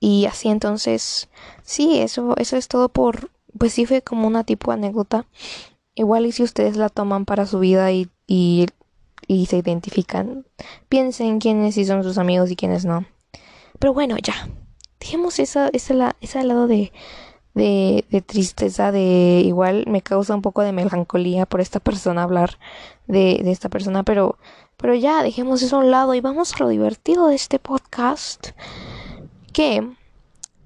Y 0.00 0.26
así 0.26 0.48
entonces, 0.48 1.28
sí, 1.62 1.98
eso, 1.98 2.36
eso 2.36 2.56
es 2.56 2.68
todo 2.68 2.88
por, 2.88 3.30
pues 3.58 3.72
sí 3.72 3.86
fue 3.86 4.02
como 4.02 4.26
una 4.26 4.44
tipo 4.44 4.72
anécdota. 4.72 5.26
Igual 5.94 6.26
y 6.26 6.32
si 6.32 6.42
ustedes 6.42 6.76
la 6.76 6.88
toman 6.88 7.24
para 7.24 7.46
su 7.46 7.58
vida 7.58 7.90
y, 7.90 8.08
y, 8.26 8.66
y 9.26 9.46
se 9.46 9.58
identifican, 9.58 10.46
piensen 10.88 11.40
quiénes 11.40 11.74
sí 11.74 11.84
son 11.84 12.02
sus 12.02 12.18
amigos 12.18 12.50
y 12.50 12.56
quiénes 12.56 12.84
no. 12.84 13.06
Pero 13.78 13.94
bueno, 13.94 14.16
ya. 14.22 14.34
Dejemos 15.00 15.38
esa, 15.38 15.68
esa, 15.72 16.16
ese 16.20 16.44
lado 16.44 16.66
de, 16.66 16.92
de, 17.54 18.04
de, 18.10 18.20
tristeza, 18.22 18.92
de 18.92 19.42
igual 19.44 19.84
me 19.86 20.02
causa 20.02 20.34
un 20.34 20.42
poco 20.42 20.62
de 20.62 20.72
melancolía 20.72 21.46
por 21.46 21.60
esta 21.60 21.80
persona 21.80 22.22
hablar 22.22 22.58
de, 23.06 23.40
de 23.42 23.52
esta 23.52 23.68
persona, 23.68 24.02
pero, 24.02 24.36
pero 24.76 24.94
ya 24.94 25.22
dejemos 25.22 25.62
eso 25.62 25.76
a 25.76 25.80
un 25.80 25.90
lado 25.90 26.14
y 26.14 26.20
vamos 26.20 26.54
a 26.54 26.58
lo 26.58 26.68
divertido 26.68 27.28
de 27.28 27.34
este 27.34 27.58
podcast 27.58 28.48
que 29.56 29.82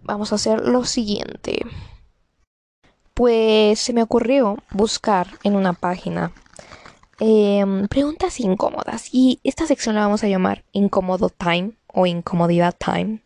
vamos 0.03 0.33
a 0.33 0.35
hacer 0.35 0.67
lo 0.67 0.85
siguiente. 0.85 1.65
Pues 3.15 3.79
se 3.79 3.93
me 3.93 4.03
ocurrió 4.03 4.57
buscar 4.73 5.29
en 5.45 5.55
una 5.55 5.75
página 5.75 6.33
em, 7.21 7.87
preguntas 7.87 8.41
incómodas 8.41 9.09
y 9.13 9.39
esta 9.45 9.69
sección 9.69 9.95
la 9.95 10.01
vamos 10.01 10.25
a 10.25 10.29
llamar 10.29 10.65
Incómodo 10.73 11.29
Time 11.29 11.75
o 11.87 12.07
Incomodidad 12.07 12.75
Time. 12.77 13.21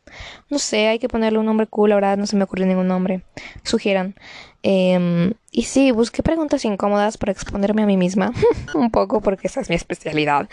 No 0.51 0.59
sé, 0.59 0.89
hay 0.89 0.99
que 0.99 1.09
ponerle 1.09 1.39
un 1.39 1.47
nombre 1.47 1.67
cool, 1.67 1.89
la 1.89 1.95
verdad 1.95 2.19
no 2.19 2.27
se 2.27 2.37
me 2.37 2.45
ocurrió 2.45 2.67
ningún 2.67 2.89
nombre. 2.89 3.23
Sugieran. 3.63 4.17
Em, 4.63 5.33
y 5.51 5.63
sí, 5.63 5.93
busqué 5.93 6.23
preguntas 6.23 6.63
incómodas 6.67 7.17
para 7.17 7.33
exponerme 7.33 7.85
a 7.85 7.87
mí 7.87 7.97
misma 7.97 8.35
un 8.75 8.91
poco 8.91 9.23
porque 9.23 9.47
esa 9.47 9.63
es 9.63 9.71
mi 9.71 9.77
especialidad. 9.77 10.47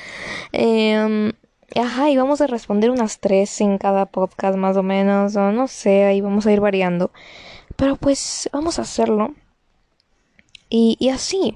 Eh, 0.54 1.34
Ajá, 1.76 2.10
y 2.10 2.18
vamos 2.18 2.42
a 2.42 2.48
responder 2.48 2.92
unas 2.92 3.20
tres 3.20 3.62
en 3.62 3.78
cada 3.78 4.06
podcast 4.06 4.58
más 4.58 4.76
o 4.76 4.84
menos, 4.84 5.36
o 5.38 5.52
no 5.52 5.68
sé, 5.70 6.04
ahí 6.04 6.20
vamos 6.20 6.46
a 6.46 6.52
ir 6.52 6.60
variando. 6.60 7.12
Pero 7.78 7.96
pues 7.96 8.50
vamos 8.52 8.78
a 8.78 8.82
hacerlo. 8.82 9.34
Y, 10.70 10.98
y 11.00 11.10
así. 11.10 11.56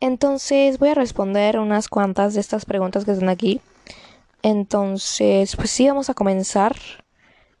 Entonces 0.00 0.78
voy 0.78 0.90
a 0.90 0.94
responder 0.94 1.58
unas 1.58 1.88
cuantas 1.88 2.34
de 2.34 2.40
estas 2.40 2.64
preguntas 2.64 3.04
que 3.04 3.12
están 3.12 3.28
aquí. 3.28 3.60
Entonces, 4.42 5.56
pues 5.56 5.70
sí, 5.70 5.88
vamos 5.88 6.10
a 6.10 6.14
comenzar. 6.14 6.76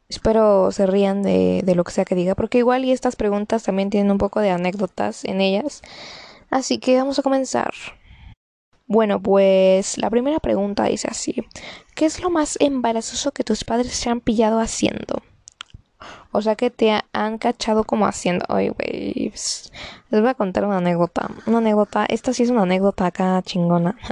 Espero 0.08 0.70
se 0.72 0.86
rían 0.86 1.22
de, 1.22 1.62
de 1.64 1.74
lo 1.74 1.84
que 1.84 1.92
sea 1.92 2.04
que 2.04 2.14
diga, 2.14 2.34
porque 2.34 2.58
igual 2.58 2.84
y 2.84 2.92
estas 2.92 3.16
preguntas 3.16 3.62
también 3.62 3.90
tienen 3.90 4.10
un 4.10 4.18
poco 4.18 4.40
de 4.40 4.50
anécdotas 4.50 5.24
en 5.24 5.40
ellas. 5.40 5.82
Así 6.50 6.78
que 6.78 6.96
vamos 6.96 7.18
a 7.18 7.22
comenzar. 7.22 7.72
Bueno, 8.86 9.20
pues 9.20 9.98
la 9.98 10.10
primera 10.10 10.40
pregunta 10.40 10.84
dice 10.84 11.08
así, 11.10 11.36
¿qué 11.94 12.06
es 12.06 12.20
lo 12.20 12.30
más 12.30 12.56
embarazoso 12.60 13.32
que 13.32 13.44
tus 13.44 13.64
padres 13.64 13.92
se 13.92 14.10
han 14.10 14.20
pillado 14.20 14.60
haciendo? 14.60 15.22
O 16.32 16.42
sea 16.42 16.56
que 16.56 16.70
te 16.70 17.00
han 17.12 17.38
cachado 17.38 17.84
como 17.84 18.06
haciendo. 18.06 18.44
Ay, 18.48 18.68
güey. 18.68 19.30
Pues, 19.30 19.72
les 20.10 20.20
voy 20.20 20.30
a 20.30 20.34
contar 20.34 20.64
una 20.64 20.78
anécdota. 20.78 21.30
Una 21.46 21.58
anécdota. 21.58 22.06
Esta 22.06 22.32
sí 22.32 22.42
es 22.42 22.50
una 22.50 22.62
anécdota 22.62 23.06
acá 23.06 23.40
chingona. 23.42 23.96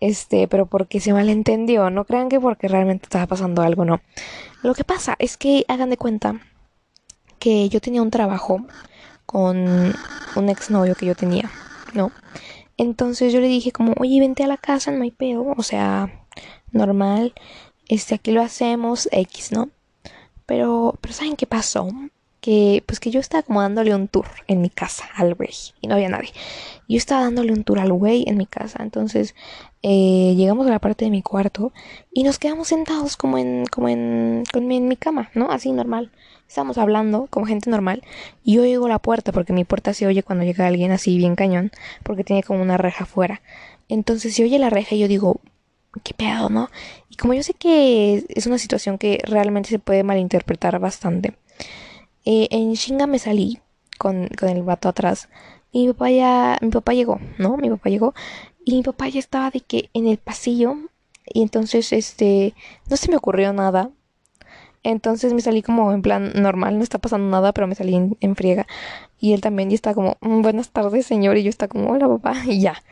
Este, 0.00 0.48
pero 0.48 0.64
porque 0.64 0.98
se 0.98 1.12
malentendió. 1.12 1.90
No 1.90 2.06
crean 2.06 2.30
que 2.30 2.40
porque 2.40 2.68
realmente 2.68 3.04
estaba 3.04 3.26
pasando 3.26 3.60
algo, 3.60 3.84
no. 3.84 4.00
Lo 4.62 4.74
que 4.74 4.82
pasa 4.82 5.14
es 5.18 5.36
que 5.36 5.66
hagan 5.68 5.90
de 5.90 5.98
cuenta 5.98 6.40
que 7.38 7.68
yo 7.68 7.82
tenía 7.82 8.00
un 8.00 8.10
trabajo 8.10 8.64
con 9.26 9.94
un 10.36 10.48
exnovio 10.48 10.94
que 10.94 11.04
yo 11.04 11.14
tenía, 11.14 11.50
¿no? 11.92 12.12
Entonces 12.80 13.30
yo 13.30 13.40
le 13.42 13.48
dije 13.48 13.72
como, 13.72 13.92
oye, 13.98 14.20
vente 14.20 14.42
a 14.42 14.46
la 14.46 14.56
casa, 14.56 14.90
no 14.90 15.02
hay 15.02 15.10
pedo, 15.10 15.44
o 15.54 15.62
sea, 15.62 16.24
normal, 16.72 17.34
este, 17.88 18.14
aquí 18.14 18.30
lo 18.30 18.40
hacemos, 18.40 19.06
X, 19.12 19.52
¿no? 19.52 19.68
Pero, 20.46 20.96
pero 21.02 21.12
¿saben 21.12 21.36
qué 21.36 21.46
pasó? 21.46 21.90
Que, 22.40 22.82
pues 22.86 23.00
que 23.00 23.10
yo 23.10 23.20
estaba 23.20 23.42
como 23.42 23.60
dándole 23.60 23.94
un 23.94 24.08
tour 24.08 24.26
en 24.46 24.62
mi 24.62 24.70
casa 24.70 25.04
al 25.14 25.34
güey, 25.34 25.50
y 25.80 25.88
no 25.88 25.94
había 25.94 26.08
nadie. 26.08 26.30
Yo 26.88 26.96
estaba 26.96 27.22
dándole 27.22 27.52
un 27.52 27.64
tour 27.64 27.78
al 27.78 27.92
güey 27.92 28.24
en 28.26 28.38
mi 28.38 28.46
casa, 28.46 28.82
entonces 28.82 29.34
eh, 29.82 30.34
llegamos 30.36 30.66
a 30.66 30.70
la 30.70 30.78
parte 30.78 31.04
de 31.04 31.10
mi 31.10 31.22
cuarto 31.22 31.72
y 32.12 32.22
nos 32.22 32.38
quedamos 32.38 32.68
sentados 32.68 33.16
como 33.16 33.38
en, 33.38 33.64
como 33.70 33.88
en, 33.88 34.44
en 34.52 34.88
mi 34.88 34.96
cama, 34.96 35.30
¿no? 35.34 35.50
Así 35.50 35.72
normal. 35.72 36.10
Estamos 36.48 36.78
hablando 36.78 37.28
como 37.30 37.46
gente 37.46 37.70
normal 37.70 38.02
y 38.42 38.54
yo 38.54 38.62
oigo 38.62 38.88
la 38.88 38.98
puerta 38.98 39.30
porque 39.30 39.52
mi 39.52 39.64
puerta 39.64 39.94
se 39.94 40.06
oye 40.06 40.24
cuando 40.24 40.44
llega 40.44 40.66
alguien 40.66 40.90
así 40.90 41.16
bien 41.16 41.36
cañón 41.36 41.70
porque 42.02 42.24
tiene 42.24 42.42
como 42.42 42.60
una 42.60 42.76
reja 42.76 43.04
afuera. 43.04 43.40
Entonces 43.88 44.34
se 44.34 44.42
oye 44.42 44.58
la 44.58 44.68
reja 44.68 44.96
y 44.96 44.98
yo 44.98 45.08
digo, 45.08 45.40
qué 46.02 46.14
pedo, 46.14 46.48
¿no? 46.48 46.70
Y 47.08 47.16
como 47.16 47.34
yo 47.34 47.42
sé 47.42 47.54
que 47.54 48.24
es 48.28 48.46
una 48.46 48.58
situación 48.58 48.98
que 48.98 49.20
realmente 49.24 49.68
se 49.68 49.78
puede 49.78 50.02
malinterpretar 50.02 50.78
bastante, 50.78 51.34
eh, 52.24 52.48
en 52.50 52.72
Shinga 52.74 53.06
me 53.06 53.18
salí 53.18 53.60
con, 53.98 54.28
con 54.38 54.48
el 54.48 54.62
vato 54.62 54.88
atrás 54.88 55.28
mi 55.72 55.86
papá 55.88 56.10
ya, 56.10 56.58
mi 56.60 56.70
papá 56.70 56.94
llegó, 56.94 57.20
¿no? 57.38 57.56
Mi 57.56 57.70
papá 57.70 57.90
llegó 57.90 58.14
y 58.64 58.74
mi 58.74 58.82
papá 58.82 59.08
ya 59.08 59.20
estaba 59.20 59.50
de 59.50 59.60
que 59.60 59.88
en 59.94 60.06
el 60.08 60.18
pasillo 60.18 60.76
y 61.26 61.42
entonces 61.42 61.92
este 61.92 62.54
no 62.88 62.96
se 62.96 63.08
me 63.08 63.16
ocurrió 63.16 63.52
nada 63.52 63.90
entonces 64.82 65.34
me 65.34 65.40
salí 65.42 65.62
como 65.62 65.92
en 65.92 66.02
plan 66.02 66.32
normal, 66.34 66.78
no 66.78 66.82
está 66.82 66.98
pasando 66.98 67.28
nada, 67.30 67.52
pero 67.52 67.66
me 67.66 67.74
salí 67.74 67.94
en, 68.20 68.36
friega. 68.36 68.66
Y 69.18 69.34
él 69.34 69.40
también 69.42 69.70
y 69.70 69.74
está 69.74 69.94
como, 69.94 70.16
mm, 70.22 70.40
buenas 70.42 70.70
tardes, 70.70 71.06
señor. 71.06 71.36
Y 71.36 71.42
yo 71.42 71.50
está 71.50 71.68
como, 71.68 71.90
hola, 71.90 72.08
papá. 72.08 72.34
Y 72.46 72.60
ya. 72.60 72.82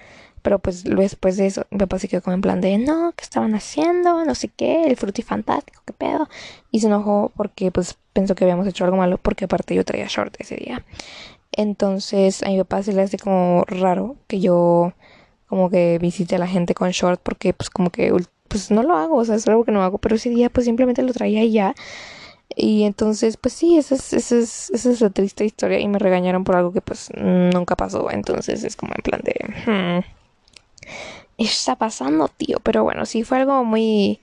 Pero 0.43 0.59
pues 0.59 0.85
después 0.85 1.37
de 1.37 1.47
eso, 1.47 1.67
mi 1.71 1.79
papá 1.79 1.99
se 1.99 2.09
quedó 2.09 2.23
como 2.23 2.35
en 2.35 2.41
plan 2.41 2.61
de, 2.61 2.79
no, 2.79 3.13
¿qué 3.17 3.25
estaban 3.25 3.55
haciendo? 3.55 4.25
No 4.25 4.35
sé 4.35 4.49
qué, 4.49 4.85
el 4.85 4.97
fantástico, 4.97 5.83
qué 5.85 5.93
pedo. 5.93 6.29
Y 6.71 6.81
se 6.81 6.87
enojó 6.87 7.33
porque 7.37 7.71
pues 7.71 7.97
pensó 8.13 8.35
que 8.35 8.45
habíamos 8.45 8.67
hecho 8.67 8.85
algo 8.85 8.97
malo, 8.97 9.19
porque 9.19 9.45
aparte 9.47 9.75
yo 9.75 9.85
traía 9.85 10.07
short 10.07 10.37
ese 10.39 10.57
día. 10.57 10.85
Entonces 11.53 12.43
a 12.43 12.49
mi 12.49 12.59
papá 12.59 12.83
se 12.83 12.93
le 12.93 13.03
hace 13.03 13.19
como 13.19 13.65
raro 13.67 14.17
que 14.27 14.41
yo 14.41 14.93
como 15.47 15.71
que 15.71 15.99
visite 15.99 16.37
a 16.37 16.39
la 16.39 16.47
gente 16.47 16.75
con 16.75 16.91
short 16.91 17.21
porque 17.23 17.55
pues 17.55 17.71
como 17.71 17.91
que 17.91 18.13
pues 18.49 18.71
no 18.71 18.83
lo 18.83 18.97
hago, 18.97 19.17
o 19.17 19.25
sea, 19.25 19.37
es 19.37 19.47
algo 19.49 19.65
que 19.65 19.73
no 19.73 19.83
hago, 19.83 19.99
pero 19.99 20.17
ese 20.17 20.31
día 20.31 20.51
pues 20.51 20.67
simplemente 20.67 21.03
lo 21.03 21.13
traía 21.13 21.45
y 21.45 21.53
ya. 21.53 21.75
Y 22.57 22.85
entonces, 22.85 23.37
pues 23.37 23.55
sí, 23.55 23.77
esa 23.79 23.95
es, 23.95 24.13
esa 24.13 24.37
es, 24.37 24.71
esa 24.71 24.91
es 24.91 25.01
la 25.01 25.11
triste 25.11 25.45
historia 25.45 25.79
y 25.81 25.89
me 25.89 25.99
regañaron 25.99 26.45
por 26.45 26.57
algo 26.57 26.73
que 26.73 26.81
pues 26.81 27.11
nunca 27.17 27.77
pasó. 27.77 28.11
Entonces 28.11 28.65
es 28.65 28.75
como 28.77 28.93
en 28.97 29.03
plan 29.03 29.21
de... 29.23 29.35
Hmm, 29.67 30.18
está 31.39 31.77
pasando, 31.77 32.29
tío. 32.29 32.59
Pero 32.63 32.85
bueno, 32.85 33.07
sí 33.07 33.25
fue 33.25 33.39
algo 33.39 33.65
muy... 33.65 34.21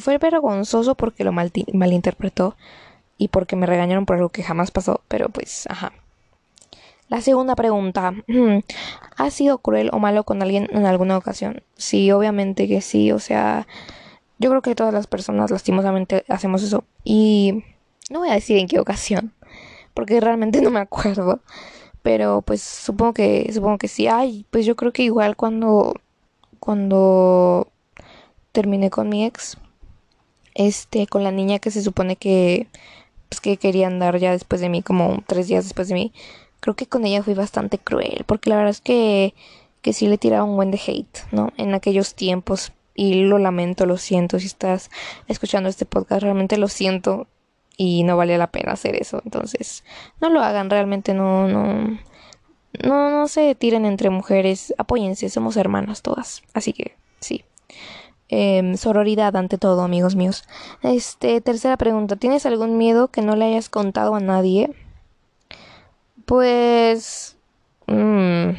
Fue 0.00 0.18
vergonzoso 0.18 0.94
porque 0.94 1.24
lo 1.24 1.32
mal, 1.32 1.52
malinterpretó 1.72 2.56
y 3.18 3.28
porque 3.28 3.56
me 3.56 3.66
regañaron 3.66 4.04
por 4.04 4.16
algo 4.16 4.28
que 4.28 4.42
jamás 4.42 4.70
pasó. 4.70 5.00
Pero 5.08 5.28
pues, 5.28 5.66
ajá. 5.70 5.92
La 7.08 7.20
segunda 7.20 7.54
pregunta. 7.54 8.12
¿Has 9.16 9.34
sido 9.34 9.58
cruel 9.58 9.90
o 9.92 9.98
malo 9.98 10.24
con 10.24 10.42
alguien 10.42 10.68
en 10.72 10.86
alguna 10.86 11.16
ocasión? 11.16 11.62
Sí, 11.76 12.10
obviamente 12.10 12.68
que 12.68 12.80
sí. 12.80 13.12
O 13.12 13.18
sea, 13.18 13.66
yo 14.38 14.50
creo 14.50 14.62
que 14.62 14.74
todas 14.74 14.92
las 14.92 15.06
personas 15.06 15.50
lastimosamente 15.50 16.24
hacemos 16.28 16.62
eso. 16.62 16.84
Y 17.04 17.64
no 18.10 18.20
voy 18.20 18.30
a 18.30 18.34
decir 18.34 18.58
en 18.58 18.66
qué 18.66 18.80
ocasión. 18.80 19.32
Porque 19.94 20.20
realmente 20.20 20.60
no 20.62 20.70
me 20.70 20.80
acuerdo. 20.80 21.40
Pero 22.06 22.40
pues 22.40 22.62
supongo 22.62 23.14
que, 23.14 23.50
supongo 23.52 23.78
que 23.78 23.88
sí. 23.88 24.06
Ay, 24.06 24.46
pues 24.52 24.64
yo 24.64 24.76
creo 24.76 24.92
que 24.92 25.02
igual 25.02 25.34
cuando, 25.34 25.92
cuando 26.60 27.66
terminé 28.52 28.90
con 28.90 29.08
mi 29.08 29.24
ex, 29.24 29.58
este, 30.54 31.08
con 31.08 31.24
la 31.24 31.32
niña 31.32 31.58
que 31.58 31.72
se 31.72 31.82
supone 31.82 32.14
que, 32.14 32.68
pues 33.28 33.40
que 33.40 33.56
quería 33.56 33.88
andar 33.88 34.18
ya 34.18 34.30
después 34.30 34.60
de 34.60 34.68
mí, 34.68 34.82
como 34.82 35.24
tres 35.26 35.48
días 35.48 35.64
después 35.64 35.88
de 35.88 35.94
mí 35.94 36.12
creo 36.60 36.76
que 36.76 36.86
con 36.86 37.04
ella 37.04 37.24
fui 37.24 37.34
bastante 37.34 37.76
cruel, 37.76 38.22
porque 38.24 38.50
la 38.50 38.56
verdad 38.56 38.70
es 38.70 38.80
que, 38.80 39.34
que 39.82 39.92
sí 39.92 40.06
le 40.06 40.16
tiraba 40.16 40.44
un 40.44 40.54
buen 40.54 40.70
de 40.70 40.80
hate, 40.86 41.18
¿no? 41.32 41.52
En 41.56 41.74
aquellos 41.74 42.14
tiempos, 42.14 42.72
y 42.94 43.24
lo 43.24 43.38
lamento, 43.38 43.84
lo 43.84 43.96
siento. 43.96 44.38
Si 44.38 44.46
estás 44.46 44.90
escuchando 45.26 45.68
este 45.68 45.86
podcast, 45.86 46.22
realmente 46.22 46.56
lo 46.56 46.68
siento 46.68 47.26
y 47.76 48.02
no 48.04 48.16
vale 48.16 48.38
la 48.38 48.50
pena 48.50 48.72
hacer 48.72 48.96
eso. 48.96 49.20
Entonces, 49.24 49.84
no 50.20 50.30
lo 50.30 50.40
hagan, 50.40 50.70
realmente 50.70 51.14
no, 51.14 51.48
no, 51.48 51.98
no, 52.84 53.10
no 53.10 53.28
se 53.28 53.54
tiren 53.54 53.84
entre 53.84 54.10
mujeres, 54.10 54.74
apóyense, 54.78 55.28
somos 55.28 55.56
hermanas 55.56 56.02
todas. 56.02 56.42
Así 56.54 56.72
que, 56.72 56.96
sí. 57.20 57.44
Em, 58.28 58.76
sororidad 58.76 59.36
ante 59.36 59.58
todo, 59.58 59.82
amigos 59.82 60.16
míos. 60.16 60.44
Este, 60.82 61.40
tercera 61.40 61.76
pregunta, 61.76 62.16
¿tienes 62.16 62.46
algún 62.46 62.76
miedo 62.78 63.08
que 63.08 63.22
no 63.22 63.36
le 63.36 63.46
hayas 63.46 63.68
contado 63.68 64.14
a 64.14 64.20
nadie? 64.20 64.70
Pues... 66.24 67.36
Mmm, 67.86 68.50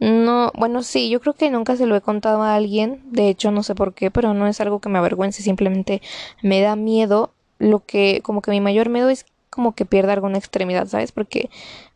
no, 0.00 0.50
bueno, 0.56 0.82
sí, 0.82 1.10
yo 1.10 1.20
creo 1.20 1.34
que 1.34 1.50
nunca 1.50 1.76
se 1.76 1.84
lo 1.86 1.94
he 1.94 2.00
contado 2.00 2.42
a 2.42 2.54
alguien, 2.54 3.02
de 3.12 3.28
hecho 3.28 3.50
no 3.50 3.62
sé 3.62 3.74
por 3.74 3.92
qué, 3.92 4.10
pero 4.10 4.32
no 4.32 4.46
es 4.46 4.58
algo 4.62 4.80
que 4.80 4.88
me 4.88 4.98
avergüence, 4.98 5.42
simplemente 5.42 6.00
me 6.42 6.62
da 6.62 6.74
miedo, 6.74 7.34
lo 7.60 7.84
que, 7.84 8.22
como 8.24 8.42
que 8.42 8.50
mi 8.50 8.60
mayor 8.60 8.88
miedo 8.88 9.10
es 9.10 9.26
como 9.50 9.74
que 9.74 9.84
pierda 9.84 10.14
alguna 10.14 10.38
extremidad, 10.38 10.86
¿sabes? 10.86 11.12
Porque 11.12 11.50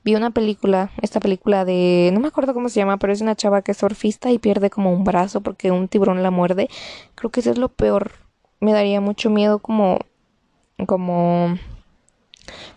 vi 0.05 0.15
una 0.15 0.31
película, 0.31 0.91
esta 1.01 1.21
película 1.21 1.65
de, 1.65 2.11
no 2.13 2.21
me 2.21 2.29
acuerdo 2.29 2.53
cómo 2.53 2.69
se 2.69 2.81
llama, 2.81 2.99
pero 2.99 3.13
es 3.13 3.23
una 3.23 3.35
chava 3.35 3.63
que 3.63 3.73
es 3.73 3.79
surfista 3.79 4.31
y 4.31 4.39
pierde 4.39 4.71
como 4.71 4.93
un 4.93 5.05
brazo 5.05 5.41
porque 5.41 5.71
un 5.71 5.89
tiburón 5.89 6.23
la 6.23 6.31
muerde. 6.31 6.69
Creo 7.15 7.31
que 7.31 7.41
eso 7.41 7.51
es 7.51 7.59
lo 7.59 7.71
peor. 7.71 8.13
Me 8.61 8.73
daría 8.73 9.01
mucho 9.01 9.31
miedo 9.31 9.59
como, 9.59 9.99
como, 10.87 11.59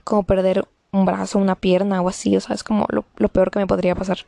como 0.03 0.23
perder 0.23 0.67
un 0.91 1.05
brazo, 1.05 1.39
una 1.39 1.55
pierna 1.55 2.01
o 2.01 2.07
así, 2.07 2.37
o 2.37 2.39
sea, 2.39 2.55
es 2.55 2.63
como 2.63 2.85
lo, 2.89 3.03
lo 3.17 3.27
peor 3.29 3.51
que 3.51 3.59
me 3.59 3.67
podría 3.67 3.95
pasar. 3.95 4.19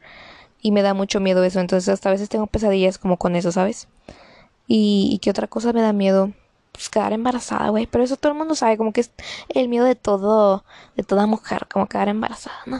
Y 0.61 0.71
me 0.71 0.81
da 0.81 0.93
mucho 0.93 1.21
miedo 1.21 1.43
eso, 1.45 1.61
entonces 1.61 1.87
hasta 1.87 2.09
a 2.09 2.11
veces 2.11 2.27
tengo 2.27 2.47
pesadillas 2.47 2.97
como 2.97 3.17
con 3.17 3.37
eso, 3.37 3.51
¿sabes? 3.53 3.87
Y, 4.67 5.09
y 5.13 5.19
qué 5.19 5.29
otra 5.29 5.47
cosa 5.47 5.71
me 5.71 5.81
da 5.81 5.93
miedo 5.93 6.33
pues 6.79 6.87
quedar 6.87 7.11
embarazada, 7.11 7.69
güey. 7.69 7.87
Pero 7.87 8.05
eso 8.05 8.15
todo 8.15 8.31
el 8.31 8.37
mundo 8.37 8.55
sabe, 8.55 8.77
como 8.77 8.93
que 8.93 9.01
es 9.01 9.11
el 9.49 9.67
miedo 9.67 9.83
de 9.83 9.95
todo, 9.95 10.63
de 10.95 11.03
toda 11.03 11.27
mujer, 11.27 11.67
como 11.69 11.87
quedar 11.87 12.07
embarazada, 12.07 12.55
¿no? 12.65 12.79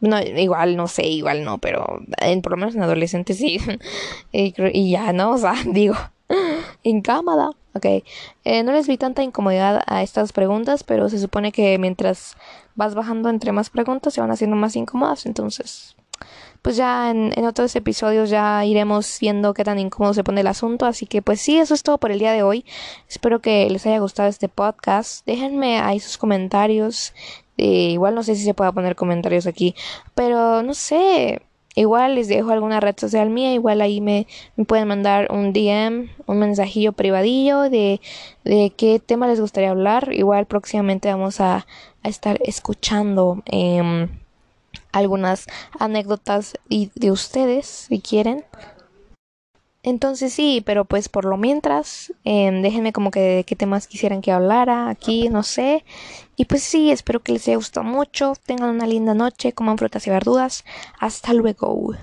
No, 0.00 0.20
igual, 0.20 0.76
no 0.76 0.88
sé, 0.88 1.06
igual 1.06 1.44
no, 1.44 1.58
pero 1.58 2.00
en, 2.18 2.42
por 2.42 2.52
lo 2.52 2.58
menos 2.58 2.74
en 2.74 2.82
adolescentes 2.82 3.38
sí. 3.38 3.58
y, 4.32 4.90
ya, 4.90 5.12
¿no? 5.12 5.30
O 5.30 5.38
sea, 5.38 5.54
digo, 5.66 5.94
incómoda. 6.82 7.50
Ok, 7.72 7.84
eh, 8.44 8.62
no 8.64 8.72
les 8.72 8.88
vi 8.88 8.96
tanta 8.96 9.22
incomodidad 9.22 9.82
a 9.86 10.02
estas 10.02 10.32
preguntas, 10.32 10.82
pero 10.82 11.08
se 11.08 11.18
supone 11.18 11.52
que 11.52 11.78
mientras 11.78 12.36
vas 12.74 12.94
bajando 12.94 13.28
entre 13.28 13.52
más 13.52 13.70
preguntas 13.70 14.14
se 14.14 14.22
van 14.22 14.30
haciendo 14.30 14.56
más 14.56 14.74
incómodas, 14.76 15.26
entonces 15.26 15.94
pues 16.66 16.76
ya 16.76 17.12
en, 17.12 17.32
otros 17.44 17.76
episodios 17.76 18.28
ya 18.28 18.64
iremos 18.64 19.18
viendo 19.20 19.54
qué 19.54 19.62
tan 19.62 19.78
incómodo 19.78 20.14
se 20.14 20.24
pone 20.24 20.40
el 20.40 20.48
asunto. 20.48 20.84
Así 20.86 21.06
que 21.06 21.22
pues 21.22 21.40
sí, 21.40 21.58
eso 21.58 21.74
es 21.74 21.84
todo 21.84 21.98
por 21.98 22.10
el 22.10 22.18
día 22.18 22.32
de 22.32 22.42
hoy. 22.42 22.64
Espero 23.08 23.40
que 23.40 23.70
les 23.70 23.86
haya 23.86 24.00
gustado 24.00 24.28
este 24.28 24.48
podcast. 24.48 25.24
Déjenme 25.26 25.78
ahí 25.78 26.00
sus 26.00 26.18
comentarios. 26.18 27.14
Eh, 27.56 27.90
igual 27.92 28.16
no 28.16 28.24
sé 28.24 28.34
si 28.34 28.42
se 28.42 28.52
pueda 28.52 28.72
poner 28.72 28.96
comentarios 28.96 29.46
aquí, 29.46 29.76
pero 30.16 30.64
no 30.64 30.74
sé. 30.74 31.40
Igual 31.76 32.16
les 32.16 32.26
dejo 32.26 32.50
alguna 32.50 32.80
red 32.80 32.96
social 32.98 33.30
mía, 33.30 33.54
igual 33.54 33.80
ahí 33.80 34.00
me, 34.00 34.26
pueden 34.66 34.88
mandar 34.88 35.30
un 35.30 35.52
DM, 35.52 36.10
un 36.26 36.38
mensajillo 36.40 36.94
privadillo 36.94 37.60
de, 37.70 38.00
de 38.42 38.72
qué 38.76 38.98
tema 38.98 39.28
les 39.28 39.40
gustaría 39.40 39.70
hablar. 39.70 40.12
Igual 40.12 40.46
próximamente 40.46 41.08
vamos 41.08 41.40
a, 41.40 41.64
a 42.02 42.08
estar 42.08 42.40
escuchando. 42.42 43.44
Eh, 43.46 44.08
algunas 44.98 45.46
anécdotas 45.78 46.54
de 46.68 47.10
ustedes, 47.10 47.66
si 47.88 48.00
quieren. 48.00 48.44
Entonces 49.82 50.32
sí, 50.32 50.62
pero 50.66 50.84
pues 50.84 51.08
por 51.08 51.24
lo 51.24 51.36
mientras, 51.36 52.12
em, 52.24 52.60
déjenme 52.60 52.92
como 52.92 53.12
que 53.12 53.20
de 53.20 53.44
qué 53.44 53.54
temas 53.54 53.86
quisieran 53.86 54.20
que 54.20 54.32
hablara 54.32 54.88
aquí, 54.88 55.28
no 55.28 55.44
sé. 55.44 55.84
Y 56.34 56.46
pues 56.46 56.64
sí, 56.64 56.90
espero 56.90 57.22
que 57.22 57.32
les 57.32 57.46
haya 57.46 57.56
gustado 57.56 57.86
mucho. 57.86 58.32
Tengan 58.44 58.70
una 58.70 58.86
linda 58.88 59.14
noche, 59.14 59.52
coman 59.52 59.78
frutas 59.78 60.04
y 60.08 60.10
verduras. 60.10 60.64
Hasta 60.98 61.32
luego. 61.34 61.94